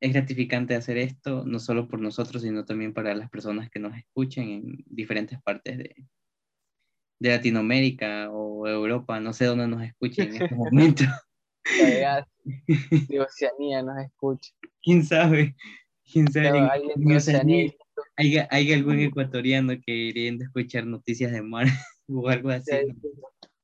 [0.01, 3.97] Es gratificante hacer esto, no solo por nosotros, sino también para las personas que nos
[3.97, 6.07] escuchen en diferentes partes de,
[7.21, 11.05] de Latinoamérica o Europa, no sé dónde nos escuchen en este momento.
[13.09, 14.53] de Oceanía nos escucha.
[14.83, 15.55] ¿Quién sabe?
[16.05, 16.69] ¿Quién sabe?
[17.17, 17.73] Oceanía
[18.17, 21.67] hay, algún ecuatoriano que iría a escuchar noticias de mar
[22.09, 22.73] o algo así.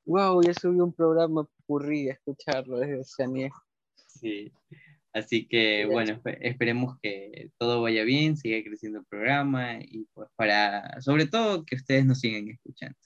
[0.06, 3.50] Wow, ya subí un programa currí a escucharlo desde Oceanía.
[4.06, 4.52] Sí,
[5.12, 11.00] así que bueno, esperemos que todo vaya bien, siga creciendo el programa y pues para,
[11.00, 12.96] sobre todo, que ustedes nos sigan escuchando.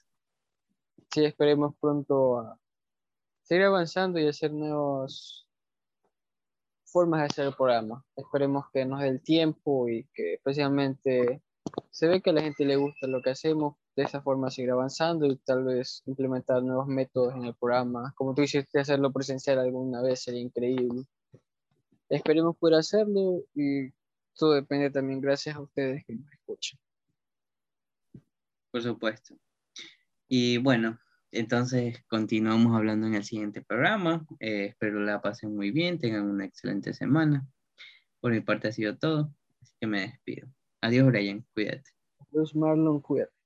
[1.11, 2.59] Sí, esperemos pronto a
[3.49, 5.47] seguir avanzando y hacer nuevos
[6.85, 8.05] formas de hacer el programa.
[8.15, 11.41] Esperemos que nos dé el tiempo y que especialmente
[11.89, 14.69] se ve que a la gente le gusta lo que hacemos, de esa forma seguir
[14.69, 18.13] avanzando y tal vez implementar nuevos métodos en el programa.
[18.15, 21.05] Como tú hiciste hacerlo presencial alguna vez, sería increíble.
[22.07, 23.89] Esperemos poder hacerlo y
[24.35, 26.79] todo depende también gracias a ustedes que nos escuchan.
[28.69, 29.35] Por supuesto.
[30.27, 30.99] Y bueno,
[31.31, 34.25] entonces, continuamos hablando en el siguiente programa.
[34.39, 37.47] Eh, espero la pasen muy bien, tengan una excelente semana.
[38.19, 40.47] Por mi parte ha sido todo, así que me despido.
[40.81, 41.91] Adiós, Brian, cuídate.
[42.19, 43.38] Adiós, Marlon, cuídate.